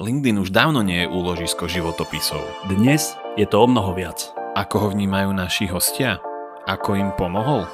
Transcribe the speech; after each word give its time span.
LinkedIn 0.00 0.40
už 0.40 0.56
dávno 0.56 0.80
nie 0.80 1.04
je 1.04 1.12
úložisko 1.12 1.68
životopisov. 1.68 2.40
Dnes 2.64 3.12
je 3.36 3.44
to 3.44 3.60
o 3.60 3.68
mnoho 3.68 3.92
viac. 3.92 4.32
Ako 4.56 4.88
ho 4.88 4.88
vnímajú 4.88 5.36
naši 5.36 5.68
hostia? 5.68 6.16
Ako 6.64 6.96
im 6.96 7.12
pomohol? 7.12 7.68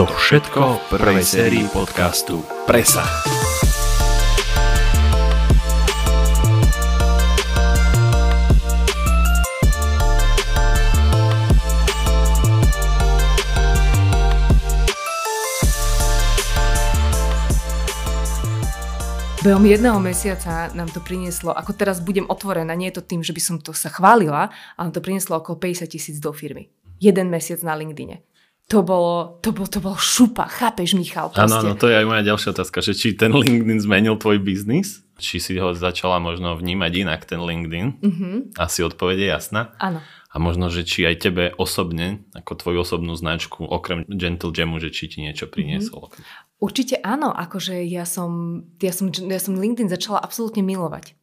To 0.00 0.08
všetko 0.08 0.60
v 0.64 0.82
prvej 0.96 1.20
sérii 1.20 1.66
podcastu 1.68 2.40
Presa. 2.64 3.04
Behom 19.38 19.62
jedného 19.62 20.02
mesiaca 20.02 20.66
nám 20.74 20.90
to 20.90 20.98
prinieslo, 20.98 21.54
ako 21.54 21.70
teraz 21.70 22.02
budem 22.02 22.26
otvorená, 22.26 22.74
nie 22.74 22.90
je 22.90 22.98
to 22.98 23.06
tým, 23.06 23.22
že 23.22 23.30
by 23.30 23.38
som 23.38 23.56
to 23.62 23.70
sa 23.70 23.86
chválila, 23.86 24.50
ale 24.74 24.90
to 24.90 24.98
prinieslo 24.98 25.38
okolo 25.38 25.62
50 25.62 25.86
tisíc 25.86 26.18
do 26.18 26.34
firmy. 26.34 26.74
Jeden 26.98 27.30
mesiac 27.30 27.62
na 27.62 27.78
LinkedIne. 27.78 28.26
To 28.66 28.82
bolo, 28.82 29.38
to 29.38 29.54
bolo, 29.54 29.70
to 29.70 29.78
bolo 29.78 29.94
šupa, 29.94 30.50
chápeš 30.50 30.98
Michal? 30.98 31.30
Áno, 31.38 31.62
no 31.62 31.78
to 31.78 31.86
je 31.86 32.02
aj 32.02 32.06
moja 32.10 32.26
ďalšia 32.26 32.50
otázka, 32.50 32.82
že 32.82 32.98
či 32.98 33.14
ten 33.14 33.30
LinkedIn 33.30 33.78
zmenil 33.78 34.18
tvoj 34.18 34.42
biznis? 34.42 35.06
Či 35.22 35.38
si 35.38 35.54
ho 35.54 35.70
začala 35.70 36.18
možno 36.18 36.58
vnímať 36.58 36.92
inak, 37.06 37.22
ten 37.22 37.38
LinkedIn? 37.38 37.86
Mm-hmm. 38.02 38.34
Asi 38.58 38.82
odpovede 38.82 39.22
jasná. 39.22 39.70
Áno. 39.78 40.02
A 40.28 40.36
možno, 40.36 40.68
že 40.68 40.84
či 40.84 41.08
aj 41.08 41.24
tebe 41.24 41.44
osobne, 41.56 42.28
ako 42.36 42.52
tvoju 42.60 42.84
osobnú 42.84 43.16
značku, 43.16 43.64
okrem 43.64 44.04
Gentle 44.12 44.52
Jamu, 44.52 44.76
že 44.76 44.92
či 44.92 45.08
ti 45.08 45.24
niečo 45.24 45.48
priniesol? 45.48 46.12
Mm-hmm. 46.12 46.60
Určite 46.60 47.00
áno, 47.00 47.32
akože 47.32 47.80
ja 47.88 48.04
som, 48.04 48.60
ja 48.76 48.92
som, 48.92 49.08
ja 49.08 49.40
som 49.40 49.56
LinkedIn 49.56 49.88
začala 49.88 50.20
absolútne 50.20 50.60
milovať. 50.60 51.16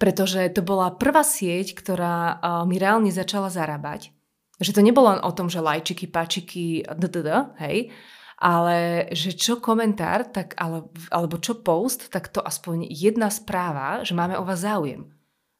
Pretože 0.00 0.50
to 0.50 0.66
bola 0.66 0.90
prvá 0.90 1.22
sieť, 1.22 1.78
ktorá 1.78 2.42
mi 2.66 2.82
reálne 2.82 3.14
začala 3.14 3.46
zarábať. 3.46 4.10
Že 4.58 4.74
to 4.74 4.80
nebolo 4.82 5.14
len 5.14 5.22
o 5.22 5.30
tom, 5.30 5.46
že 5.46 5.62
lajčiky, 5.62 6.10
páčiky, 6.10 6.82
ddd, 6.82 7.54
hej, 7.62 7.94
ale 8.42 9.06
že 9.14 9.38
čo 9.38 9.62
komentár, 9.62 10.26
tak, 10.26 10.58
ale, 10.58 10.90
alebo 11.14 11.38
čo 11.38 11.62
post, 11.62 12.10
tak 12.10 12.34
to 12.34 12.42
aspoň 12.42 12.90
jedna 12.90 13.30
správa, 13.30 14.02
že 14.02 14.18
máme 14.18 14.34
o 14.34 14.42
vás 14.42 14.66
záujem. 14.66 15.06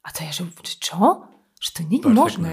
A 0.02 0.10
to 0.10 0.26
je, 0.26 0.42
že 0.42 0.44
čo? 0.82 1.30
Že 1.62 1.70
to 1.70 1.80
nie 1.86 2.00
je 2.02 2.10
možné. 2.10 2.52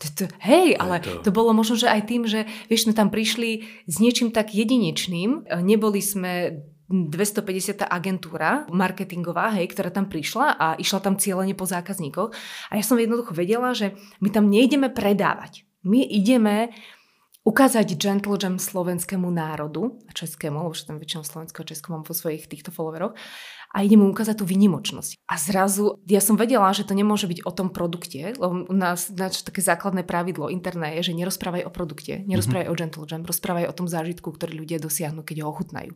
To, 0.00 0.06
to, 0.16 0.24
hej, 0.42 0.74
ale 0.80 0.98
to... 0.98 1.20
to 1.22 1.30
bolo 1.30 1.52
možno, 1.52 1.76
že 1.76 1.86
aj 1.86 2.08
tým, 2.08 2.24
že 2.24 2.48
vieš, 2.72 2.88
sme 2.88 2.96
tam 2.96 3.12
prišli 3.12 3.68
s 3.84 4.00
niečím 4.00 4.32
tak 4.32 4.56
jedinečným. 4.56 5.44
E, 5.44 5.60
neboli 5.60 6.00
sme 6.00 6.64
250. 6.90 7.86
agentúra 7.86 8.66
marketingová, 8.72 9.54
hej, 9.54 9.70
ktorá 9.70 9.94
tam 9.94 10.10
prišla 10.10 10.58
a 10.58 10.66
išla 10.80 10.98
tam 11.04 11.14
cieľene 11.20 11.54
po 11.54 11.68
zákazníkoch. 11.68 12.34
A 12.72 12.72
ja 12.74 12.82
som 12.82 12.98
jednoducho 12.98 13.36
vedela, 13.36 13.70
že 13.76 13.94
my 14.18 14.32
tam 14.32 14.50
nejdeme 14.50 14.90
predávať. 14.90 15.68
My 15.86 16.02
ideme 16.02 16.74
ukázať 17.46 17.96
Gentle 17.96 18.36
Jam 18.36 18.60
slovenskému 18.60 19.28
národu, 19.32 19.96
a 20.08 20.12
českému, 20.12 20.60
lebo 20.60 20.76
tam 20.76 21.00
väčšinou 21.00 21.24
slovenského 21.24 21.64
a 21.64 21.70
česko 21.70 21.88
mám 21.92 22.04
vo 22.04 22.12
svojich 22.12 22.44
týchto 22.50 22.68
followeroch, 22.68 23.16
a 23.70 23.86
ide 23.86 23.94
mu 23.94 24.10
ukázať 24.10 24.42
tú 24.42 24.44
vynimočnosť. 24.44 25.22
A 25.30 25.38
zrazu, 25.38 26.02
ja 26.10 26.18
som 26.18 26.34
vedela, 26.34 26.66
že 26.74 26.82
to 26.82 26.98
nemôže 26.98 27.30
byť 27.30 27.46
o 27.46 27.52
tom 27.54 27.70
produkte, 27.70 28.34
lebo 28.34 28.66
u 28.66 28.74
nás, 28.74 29.14
nás 29.14 29.46
také 29.46 29.62
základné 29.62 30.02
pravidlo 30.02 30.50
interné 30.50 30.98
je, 30.98 31.10
že 31.10 31.16
nerozprávaj 31.16 31.62
o 31.62 31.70
produkte, 31.70 32.26
nerozprávaj 32.26 32.66
mm-hmm. 32.66 32.74
o 32.74 32.80
Gentle 32.82 33.06
Jam, 33.06 33.22
rozprávaj 33.22 33.70
o 33.70 33.76
tom 33.76 33.86
zážitku, 33.86 34.26
ktorý 34.34 34.58
ľudia 34.66 34.82
dosiahnu, 34.82 35.22
keď 35.22 35.46
ho 35.46 35.54
ochutnajú. 35.54 35.94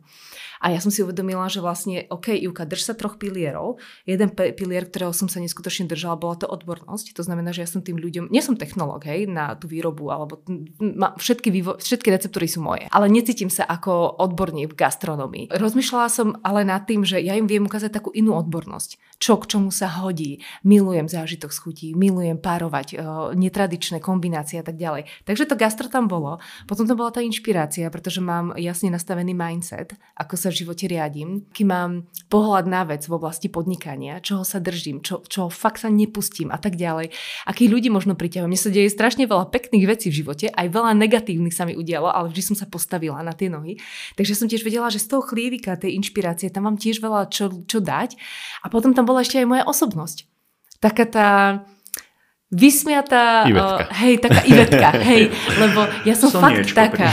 A 0.63 0.71
ja 0.71 0.79
som 0.79 0.87
si 0.87 1.03
uvedomila, 1.03 1.51
že 1.51 1.59
vlastne, 1.59 2.07
OK, 2.07 2.31
Ivka, 2.31 2.63
drž 2.63 2.81
sa 2.91 2.93
troch 2.95 3.19
pilierov. 3.19 3.83
Jeden 4.07 4.31
pilier, 4.31 4.87
ktorého 4.87 5.11
som 5.11 5.27
sa 5.27 5.43
neskutočne 5.43 5.91
držala, 5.91 6.15
bola 6.15 6.39
to 6.39 6.47
odbornosť. 6.47 7.11
To 7.11 7.21
znamená, 7.27 7.51
že 7.51 7.67
ja 7.67 7.69
som 7.69 7.83
tým 7.83 7.99
ľuďom, 7.99 8.31
nie 8.31 8.39
som 8.39 8.55
technológ, 8.55 9.03
hej, 9.03 9.27
na 9.27 9.51
tú 9.59 9.67
výrobu, 9.67 10.15
alebo 10.15 10.39
ma, 10.79 11.11
všetky, 11.19 11.51
vývo, 11.51 11.75
všetky 11.75 12.07
receptúry 12.07 12.47
sú 12.47 12.63
moje, 12.63 12.87
ale 12.87 13.11
necítim 13.11 13.51
sa 13.51 13.67
ako 13.67 14.15
odborník 14.15 14.71
v 14.71 14.79
gastronomii. 14.79 15.45
Rozmýšľala 15.51 16.07
som 16.07 16.39
ale 16.39 16.63
nad 16.63 16.87
tým, 16.87 17.03
že 17.03 17.19
ja 17.19 17.35
im 17.35 17.45
viem 17.45 17.64
ukázať 17.65 17.91
takú 17.91 18.09
inú 18.13 18.37
odbornosť. 18.37 19.19
Čo 19.19 19.39
k 19.41 19.49
čomu 19.55 19.69
sa 19.71 19.89
hodí. 20.03 20.43
Milujem 20.61 21.07
zážitok 21.09 21.51
z 21.51 21.59
chutí, 21.59 21.87
milujem 21.95 22.37
párovať, 22.37 22.87
uh, 22.95 23.31
netradičné 23.33 24.03
kombinácie 24.03 24.59
a 24.59 24.65
tak 24.65 24.75
ďalej. 24.75 25.07
Takže 25.23 25.49
to 25.49 25.55
gastro 25.55 25.87
tam 25.87 26.05
bolo. 26.05 26.37
Potom 26.67 26.85
to 26.85 26.93
bola 26.93 27.09
tá 27.09 27.23
inšpirácia, 27.23 27.87
pretože 27.89 28.19
mám 28.19 28.53
jasne 28.59 28.91
nastavený 28.91 29.31
mindset, 29.31 29.95
ako 30.19 30.35
sa 30.35 30.51
v 30.51 30.61
živote 30.61 30.85
riadím, 30.85 31.47
aký 31.49 31.63
mám 31.63 32.05
pohľad 32.27 32.65
na 32.67 32.83
vec 32.83 33.07
v 33.07 33.15
oblasti 33.15 33.47
podnikania, 33.47 34.19
čoho 34.19 34.43
sa 34.43 34.59
držím, 34.59 34.99
čo, 34.99 35.23
čo 35.25 35.47
fakt 35.47 35.81
sa 35.81 35.89
nepustím 35.89 36.51
a 36.51 36.59
tak 36.59 36.75
ďalej. 36.75 37.15
Akých 37.47 37.71
ľudí 37.71 37.87
možno 37.87 38.19
priťahujem. 38.19 38.51
Mne 38.51 38.59
sa 38.59 38.73
deje 38.73 38.91
strašne 38.91 39.25
veľa 39.25 39.47
pekných 39.49 39.85
vecí 39.87 40.11
v 40.11 40.19
živote, 40.21 40.45
aj 40.51 40.67
veľa 40.67 40.91
negatívnych 40.99 41.55
sa 41.55 41.63
mi 41.63 41.79
udialo, 41.79 42.11
ale 42.11 42.29
vždy 42.29 42.41
som 42.53 42.55
sa 42.59 42.67
postavila 42.67 43.23
na 43.23 43.31
tie 43.31 43.47
nohy. 43.47 43.79
Takže 44.19 44.35
som 44.35 44.51
tiež 44.51 44.67
vedela, 44.67 44.91
že 44.91 44.99
z 44.99 45.15
toho 45.15 45.23
chlievika, 45.23 45.79
tej 45.79 45.95
inšpirácie, 45.95 46.51
tam 46.51 46.67
mám 46.67 46.75
tiež 46.75 46.99
veľa 46.99 47.31
čo, 47.31 47.47
čo 47.63 47.79
dať. 47.79 48.19
A 48.59 48.67
potom 48.67 48.91
tam 48.91 49.07
bola 49.07 49.23
ešte 49.23 49.39
aj 49.39 49.47
moja 49.47 49.63
osobnosť. 49.63 50.27
Taká 50.83 51.05
tá 51.07 51.29
vysmiatá, 52.55 53.43
Ivetka. 53.51 53.83
Uh, 53.83 53.99
hej, 53.99 54.13
taká 54.23 54.41
Ivetka, 54.47 54.89
hej, 55.11 55.23
lebo 55.59 55.79
ja 56.07 56.15
som 56.15 56.31
Soniečko, 56.31 56.71
fakt 56.71 56.71
taká. 56.71 57.11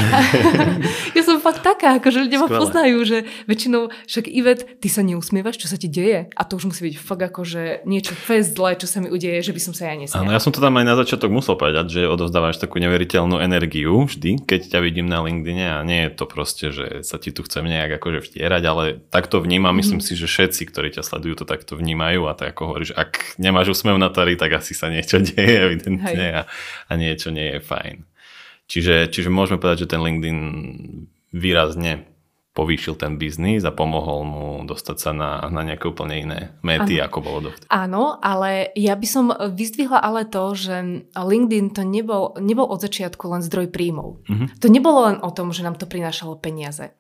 ja 1.19 1.23
som 1.27 1.43
fakt 1.43 1.67
taká, 1.67 1.99
akože 1.99 2.31
ľudia 2.31 2.39
ma 2.39 2.49
poznajú, 2.49 2.99
že 3.03 3.19
väčšinou, 3.51 3.91
však 4.07 4.31
Ivet, 4.31 4.79
ty 4.79 4.87
sa 4.87 5.03
neusmievaš, 5.03 5.59
čo 5.59 5.67
sa 5.67 5.75
ti 5.75 5.91
deje? 5.91 6.31
A 6.39 6.43
to 6.47 6.63
už 6.63 6.71
musí 6.71 6.81
byť 6.87 6.95
fakt 6.95 7.23
akože 7.27 7.83
niečo 7.83 8.15
fest 8.15 8.55
zlé, 8.55 8.79
čo 8.79 8.87
sa 8.87 9.03
mi 9.03 9.11
udeje, 9.11 9.43
že 9.43 9.51
by 9.51 9.61
som 9.61 9.75
sa 9.75 9.91
ja 9.91 9.99
nesmiala. 9.99 10.23
Áno, 10.23 10.31
ja 10.31 10.41
som 10.41 10.55
to 10.55 10.63
tam 10.63 10.79
aj 10.79 10.87
na 10.87 10.95
začiatok 10.95 11.35
musel 11.35 11.59
povedať, 11.59 11.91
že 11.91 12.01
odovzdávaš 12.07 12.63
takú 12.63 12.79
neveriteľnú 12.79 13.43
energiu 13.43 14.07
vždy, 14.07 14.47
keď 14.47 14.79
ťa 14.79 14.79
vidím 14.79 15.11
na 15.11 15.27
LinkedIne 15.27 15.67
a 15.75 15.83
nie 15.83 16.07
je 16.07 16.11
to 16.15 16.25
proste, 16.31 16.71
že 16.71 17.03
sa 17.03 17.19
ti 17.19 17.35
tu 17.35 17.43
chcem 17.43 17.67
nejak 17.67 17.99
akože 17.99 18.23
vtierať, 18.23 18.63
ale 18.63 18.85
takto 19.11 19.43
vnímam, 19.43 19.75
myslím 19.75 19.99
mm. 19.99 20.07
si, 20.07 20.15
že 20.15 20.31
všetci, 20.31 20.63
ktorí 20.71 20.95
ťa 20.95 21.03
sledujú, 21.03 21.43
to 21.43 21.47
takto 21.49 21.75
vnímajú 21.75 22.31
a 22.31 22.37
tak 22.39 22.55
ako 22.55 22.63
hovoríš, 22.71 22.93
ak 22.95 23.41
nemáš 23.43 23.75
úsmev 23.75 23.99
na 23.99 24.13
tari, 24.13 24.39
tak 24.39 24.55
asi 24.61 24.77
sa 24.77 24.93
niečo 24.93 25.19
deje 25.33 25.57
evidentne 25.73 26.27
a, 26.31 26.43
a 26.89 26.93
niečo 26.95 27.33
nie 27.33 27.57
je 27.57 27.61
fajn. 27.61 27.99
Čiže, 28.69 29.13
čiže 29.13 29.29
môžeme 29.29 29.61
povedať, 29.61 29.85
že 29.85 29.93
ten 29.93 30.01
LinkedIn 30.01 30.41
výrazne 31.33 32.13
povýšil 32.53 33.01
ten 33.01 33.17
biznis 33.17 33.65
a 33.65 33.73
pomohol 33.73 34.29
mu 34.29 34.47
dostať 34.69 34.97
sa 35.01 35.11
na, 35.17 35.41
na 35.49 35.65
nejaké 35.65 35.89
úplne 35.89 36.21
iné 36.21 36.41
mety, 36.61 37.01
ano. 37.01 37.05
ako 37.09 37.19
bolo 37.25 37.39
dovtedy. 37.49 37.69
Áno, 37.73 38.21
ale 38.21 38.69
ja 38.77 38.93
by 38.93 39.07
som 39.09 39.33
vyzdvihla 39.33 39.97
ale 39.97 40.29
to, 40.29 40.53
že 40.53 41.09
LinkedIn 41.17 41.73
to 41.73 41.81
nebol, 41.81 42.37
nebol 42.37 42.69
od 42.69 42.85
začiatku 42.85 43.25
len 43.33 43.41
zdroj 43.41 43.73
príjmov. 43.73 44.21
Uh-huh. 44.29 44.49
To 44.61 44.69
nebolo 44.69 45.09
len 45.09 45.17
o 45.25 45.33
tom, 45.33 45.57
že 45.57 45.65
nám 45.65 45.81
to 45.81 45.89
prinášalo 45.89 46.37
peniaze. 46.37 46.93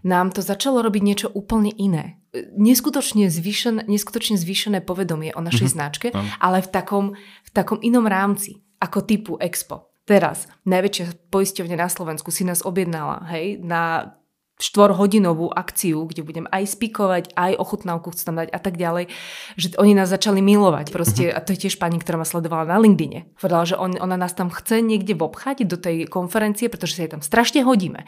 Nám 0.00 0.32
to 0.32 0.40
začalo 0.40 0.80
robiť 0.80 1.02
niečo 1.04 1.28
úplne 1.28 1.68
iné. 1.68 2.23
Neskutočne 2.58 3.30
zvýšené, 3.30 3.86
neskutočne 3.86 4.34
zvýšené 4.34 4.82
povedomie 4.82 5.30
o 5.32 5.40
našej 5.40 5.70
uh-huh. 5.70 5.76
značke, 5.78 6.08
uh-huh. 6.10 6.42
ale 6.42 6.58
v 6.60 6.68
takom, 6.68 7.06
v 7.18 7.50
takom 7.54 7.78
inom 7.78 8.10
rámci, 8.10 8.58
ako 8.82 9.06
typu 9.06 9.32
Expo. 9.38 9.94
Teraz 10.04 10.50
najväčšia 10.68 11.32
poisťovňa 11.32 11.76
na 11.80 11.88
Slovensku 11.88 12.28
si 12.28 12.44
nás 12.44 12.60
objednala 12.60 13.24
hej, 13.32 13.62
na 13.62 14.12
štvorhodinovú 14.54 15.50
akciu, 15.50 16.06
kde 16.06 16.22
budem 16.22 16.46
aj 16.46 16.78
spikovať, 16.78 17.34
aj 17.34 17.58
ochutnávku 17.58 18.14
chcem 18.14 18.26
tam 18.30 18.36
dať 18.38 18.48
a 18.54 18.60
tak 18.62 18.78
ďalej, 18.78 19.10
že 19.58 19.74
oni 19.74 19.98
nás 19.98 20.06
začali 20.06 20.38
milovať. 20.38 20.94
Proste, 20.94 21.30
mhm. 21.30 21.34
a 21.34 21.38
to 21.42 21.52
je 21.54 21.66
tiež 21.66 21.82
pani, 21.82 21.98
ktorá 21.98 22.22
ma 22.22 22.26
sledovala 22.26 22.70
na 22.70 22.78
LinkedIne. 22.78 23.34
Povedala, 23.34 23.64
že 23.66 23.74
on, 23.74 23.98
ona 23.98 24.14
nás 24.14 24.32
tam 24.32 24.54
chce 24.54 24.78
niekde 24.78 25.18
vobchať 25.18 25.66
do 25.66 25.74
tej 25.74 26.06
konferencie, 26.06 26.70
pretože 26.70 26.94
sa 26.94 27.02
jej 27.02 27.12
tam 27.12 27.22
strašne 27.22 27.66
hodíme. 27.66 28.06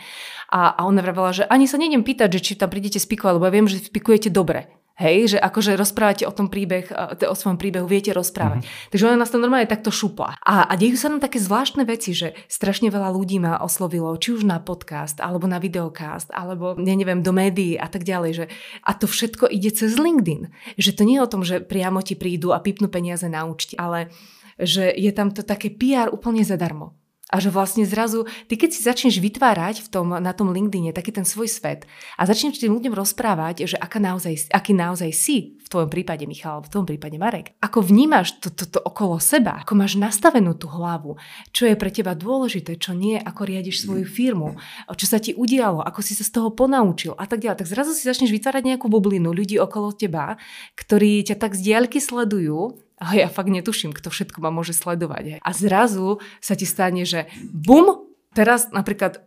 A, 0.55 0.71
a 0.71 0.81
ona 0.87 1.03
vravela, 1.03 1.35
že 1.35 1.43
ani 1.51 1.67
sa 1.67 1.83
nejdem 1.83 2.07
pýtať, 2.07 2.39
že 2.39 2.41
či 2.41 2.53
tam 2.55 2.71
prídete 2.71 3.03
spikovať, 3.03 3.33
lebo 3.37 3.47
ja 3.51 3.55
viem, 3.55 3.67
že 3.67 3.83
spikujete 3.83 4.31
dobre. 4.31 4.71
Hej, 4.97 5.37
že 5.37 5.39
akože 5.39 5.77
rozprávate 5.77 6.25
o 6.25 6.33
tom 6.33 6.49
príbeh, 6.49 6.89
o 7.29 7.37
svojom 7.37 7.61
príbehu 7.61 7.85
viete 7.85 8.17
rozprávať. 8.17 8.65
Mm-hmm. 8.65 8.89
Takže 8.89 9.05
ona 9.05 9.21
nás 9.21 9.29
tam 9.29 9.45
normálne 9.45 9.69
takto 9.69 9.93
šupla. 9.93 10.41
A, 10.41 10.65
a 10.65 10.73
dejú 10.73 10.97
sa 10.97 11.13
nám 11.13 11.21
také 11.21 11.37
zvláštne 11.37 11.85
veci, 11.85 12.17
že 12.17 12.33
strašne 12.49 12.89
veľa 12.89 13.13
ľudí 13.13 13.37
ma 13.37 13.61
oslovilo, 13.61 14.17
či 14.17 14.33
už 14.33 14.49
na 14.49 14.57
podcast, 14.57 15.21
alebo 15.21 15.45
na 15.45 15.61
videokast, 15.61 16.33
alebo 16.33 16.81
ja 16.81 16.97
neviem, 16.97 17.21
do 17.21 17.37
médií 17.37 17.77
a 17.77 17.93
tak 17.93 18.09
ďalej. 18.09 18.31
Že, 18.41 18.45
a 18.89 18.91
to 18.97 19.05
všetko 19.05 19.45
ide 19.53 19.69
cez 19.69 20.01
LinkedIn. 20.01 20.49
Že 20.81 20.91
to 20.97 21.03
nie 21.05 21.21
je 21.21 21.25
o 21.29 21.33
tom, 21.33 21.45
že 21.45 21.61
priamo 21.61 22.01
ti 22.01 22.17
prídu 22.17 22.57
a 22.57 22.65
pipnú 22.65 22.89
peniaze 22.89 23.29
na 23.29 23.45
účte, 23.45 23.77
ale 23.77 24.09
že 24.57 24.89
je 24.97 25.13
tam 25.13 25.29
to 25.29 25.45
také 25.45 25.69
PR 25.69 26.09
úplne 26.09 26.41
zadarmo. 26.41 26.97
A 27.27 27.43
že 27.43 27.51
vlastne 27.51 27.83
zrazu, 27.83 28.23
ty 28.47 28.55
keď 28.55 28.71
si 28.71 28.87
začneš 28.87 29.19
vytvárať 29.19 29.83
v 29.83 29.89
tom, 29.91 30.15
na 30.15 30.31
tom 30.31 30.55
LinkedIne 30.55 30.95
taký 30.95 31.11
ten 31.11 31.27
svoj 31.27 31.51
svet 31.51 31.83
a 32.15 32.23
začneš 32.23 32.63
tým 32.63 32.71
ľuďom 32.71 32.95
rozprávať, 32.95 33.67
že 33.67 33.77
aká 33.77 33.99
naozaj, 33.99 34.47
aký 34.55 34.71
naozaj 34.71 35.11
si, 35.11 35.59
v 35.67 35.69
tvojom 35.75 35.91
prípade 35.91 36.23
Michal, 36.31 36.63
v 36.63 36.71
tvojom 36.71 36.87
prípade 36.87 37.19
Marek, 37.19 37.59
ako 37.59 37.83
vnímaš 37.83 38.39
to, 38.39 38.55
to, 38.55 38.71
to 38.71 38.79
okolo 38.79 39.19
seba, 39.19 39.67
ako 39.67 39.75
máš 39.75 39.99
nastavenú 39.99 40.55
tú 40.55 40.71
hlavu, 40.71 41.19
čo 41.51 41.67
je 41.67 41.75
pre 41.75 41.91
teba 41.91 42.15
dôležité, 42.15 42.79
čo 42.79 42.95
nie, 42.95 43.19
ako 43.19 43.43
riadiš 43.43 43.83
svoju 43.83 44.07
firmu, 44.07 44.55
čo 44.95 45.07
sa 45.11 45.19
ti 45.19 45.35
udialo, 45.35 45.83
ako 45.83 46.07
si 46.07 46.15
sa 46.15 46.23
z 46.23 46.31
toho 46.31 46.55
ponaučil 46.55 47.19
a 47.19 47.27
tak 47.27 47.43
ďalej. 47.43 47.67
Tak 47.67 47.73
zrazu 47.75 47.91
si 47.99 48.07
začneš 48.07 48.31
vytvárať 48.31 48.63
nejakú 48.63 48.87
bublinu 48.87 49.35
ľudí 49.35 49.59
okolo 49.59 49.91
teba, 49.91 50.39
ktorí 50.79 51.27
ťa 51.27 51.43
tak 51.43 51.59
z 51.59 51.75
diaľky 51.75 51.99
sledujú 51.99 52.86
a 52.97 53.13
ja 53.13 53.29
fakt 53.29 53.53
netuším, 53.53 53.93
kto 53.93 54.09
všetko 54.09 54.41
ma 54.41 54.49
môže 54.49 54.73
sledovať. 54.73 55.45
A 55.45 55.51
zrazu 55.53 56.25
sa 56.41 56.57
ti 56.57 56.65
stane, 56.65 57.05
že 57.05 57.29
bum, 57.53 58.09
teraz 58.33 58.73
napríklad 58.73 59.27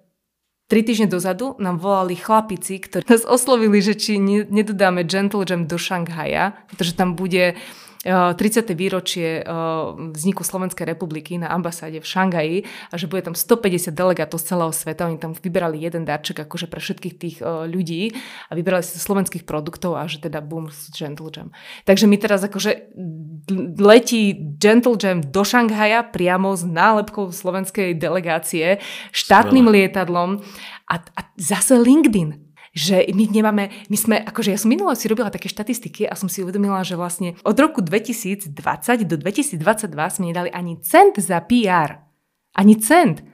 Tri 0.70 0.86
týždne 0.86 1.10
dozadu 1.10 1.58
nám 1.58 1.82
volali 1.82 2.14
chlapici, 2.14 2.78
ktorí 2.78 3.02
nás 3.10 3.26
oslovili, 3.26 3.82
že 3.82 3.98
či 3.98 4.22
nedodáme 4.22 5.02
Gentle 5.02 5.42
Jam 5.42 5.66
do 5.66 5.82
Šanghaja, 5.82 6.54
pretože 6.70 6.94
tam 6.94 7.18
bude 7.18 7.58
30. 8.04 8.64
výročie 8.80 9.44
vzniku 10.16 10.48
Slovenskej 10.48 10.88
republiky 10.88 11.36
na 11.36 11.52
ambasáde 11.52 12.00
v 12.00 12.08
Šangaji 12.08 12.58
a 12.92 12.96
že 12.96 13.12
bude 13.12 13.28
tam 13.28 13.36
150 13.36 13.92
delegátov 13.92 14.40
z 14.40 14.56
celého 14.56 14.72
sveta. 14.72 15.04
Oni 15.12 15.20
tam 15.20 15.36
vyberali 15.36 15.84
jeden 15.84 16.08
darček 16.08 16.48
akože 16.48 16.72
pre 16.72 16.80
všetkých 16.80 17.16
tých 17.20 17.36
ľudí 17.44 18.16
a 18.48 18.56
vyberali 18.56 18.88
si 18.88 18.96
slovenských 18.96 19.44
produktov 19.44 20.00
a 20.00 20.08
že 20.08 20.24
teda 20.24 20.40
boom 20.40 20.72
Gentle 20.96 21.28
Jam. 21.28 21.52
Takže 21.84 22.08
my 22.08 22.16
teraz 22.16 22.40
akože 22.40 22.96
letí 23.76 24.32
Gentle 24.56 24.96
Jam 24.96 25.20
do 25.20 25.44
Šanghaja 25.44 26.08
priamo 26.08 26.56
s 26.56 26.64
nálepkou 26.64 27.36
slovenskej 27.36 28.00
delegácie 28.00 28.80
štátnym 29.12 29.68
lietadlom 29.68 30.40
a, 30.88 30.96
a 31.04 31.22
zase 31.36 31.76
LinkedIn 31.76 32.49
že 32.74 33.06
my 33.10 33.26
nemáme, 33.30 33.70
my 33.90 33.98
sme, 33.98 34.16
akože 34.22 34.54
ja 34.54 34.60
som 34.60 34.70
minule 34.70 34.94
si 34.94 35.10
robila 35.10 35.34
také 35.34 35.50
štatistiky 35.50 36.06
a 36.06 36.14
som 36.14 36.30
si 36.30 36.46
uvedomila, 36.46 36.86
že 36.86 37.00
vlastne 37.00 37.34
od 37.42 37.58
roku 37.58 37.82
2020 37.82 38.54
do 39.10 39.16
2022 39.18 39.60
sme 39.90 40.26
nedali 40.30 40.50
ani 40.54 40.78
cent 40.82 41.18
za 41.18 41.42
PR. 41.46 42.06
Ani 42.54 42.78
cent. 42.78 43.26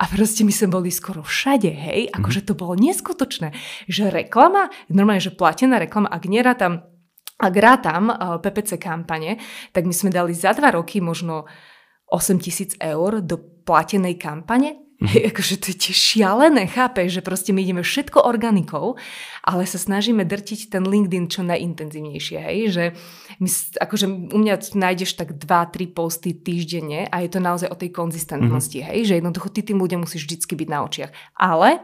A 0.00 0.08
proste 0.08 0.42
my 0.42 0.50
sme 0.50 0.72
boli 0.72 0.90
skoro 0.90 1.20
všade, 1.22 1.68
hej, 1.68 2.10
akože 2.10 2.48
to 2.48 2.56
bolo 2.56 2.74
neskutočné, 2.74 3.52
že 3.86 4.08
reklama, 4.08 4.72
normálne, 4.88 5.22
že 5.22 5.30
platená 5.30 5.78
reklama, 5.78 6.08
ak 6.08 6.24
nerátam, 6.26 6.82
ak 7.38 7.54
rátam 7.54 8.08
eh, 8.08 8.16
PPC 8.40 8.80
kampane, 8.80 9.38
tak 9.70 9.84
my 9.84 9.94
sme 9.94 10.10
dali 10.10 10.32
za 10.32 10.56
dva 10.56 10.74
roky 10.74 10.98
možno 10.98 11.44
8 12.08 12.40
tisíc 12.40 12.76
eur 12.76 13.24
do 13.24 13.40
platenej 13.62 14.20
kampane 14.20 14.91
Hej, 15.10 15.34
akože 15.34 15.54
to 15.58 15.66
je 15.74 15.76
tiež 15.88 15.98
šialené, 15.98 16.70
chápeš, 16.70 17.18
že 17.18 17.22
proste 17.26 17.50
my 17.50 17.66
ideme 17.66 17.82
všetko 17.82 18.22
organikou, 18.22 18.94
ale 19.42 19.66
sa 19.66 19.74
snažíme 19.74 20.22
drtiť 20.22 20.70
ten 20.70 20.86
LinkedIn 20.86 21.26
čo 21.26 21.42
najintenzívnejšie, 21.42 22.38
hej, 22.38 22.58
že 22.70 22.84
my, 23.42 23.48
akože 23.82 24.06
u 24.30 24.38
mňa 24.38 24.54
nájdeš 24.78 25.18
tak 25.18 25.34
2-3 25.34 25.90
posty 25.90 26.30
týždenne 26.38 27.10
a 27.10 27.16
je 27.26 27.30
to 27.34 27.42
naozaj 27.42 27.66
o 27.66 27.76
tej 27.78 27.90
konzistentnosti, 27.90 28.78
mm-hmm. 28.78 28.94
hej, 28.94 29.00
že 29.10 29.18
jednoducho 29.18 29.50
ty 29.50 29.66
tým 29.66 29.82
ľuďom 29.82 30.06
musíš 30.06 30.30
vždycky 30.30 30.54
byť 30.54 30.68
na 30.70 30.78
očiach. 30.86 31.10
Ale 31.34 31.82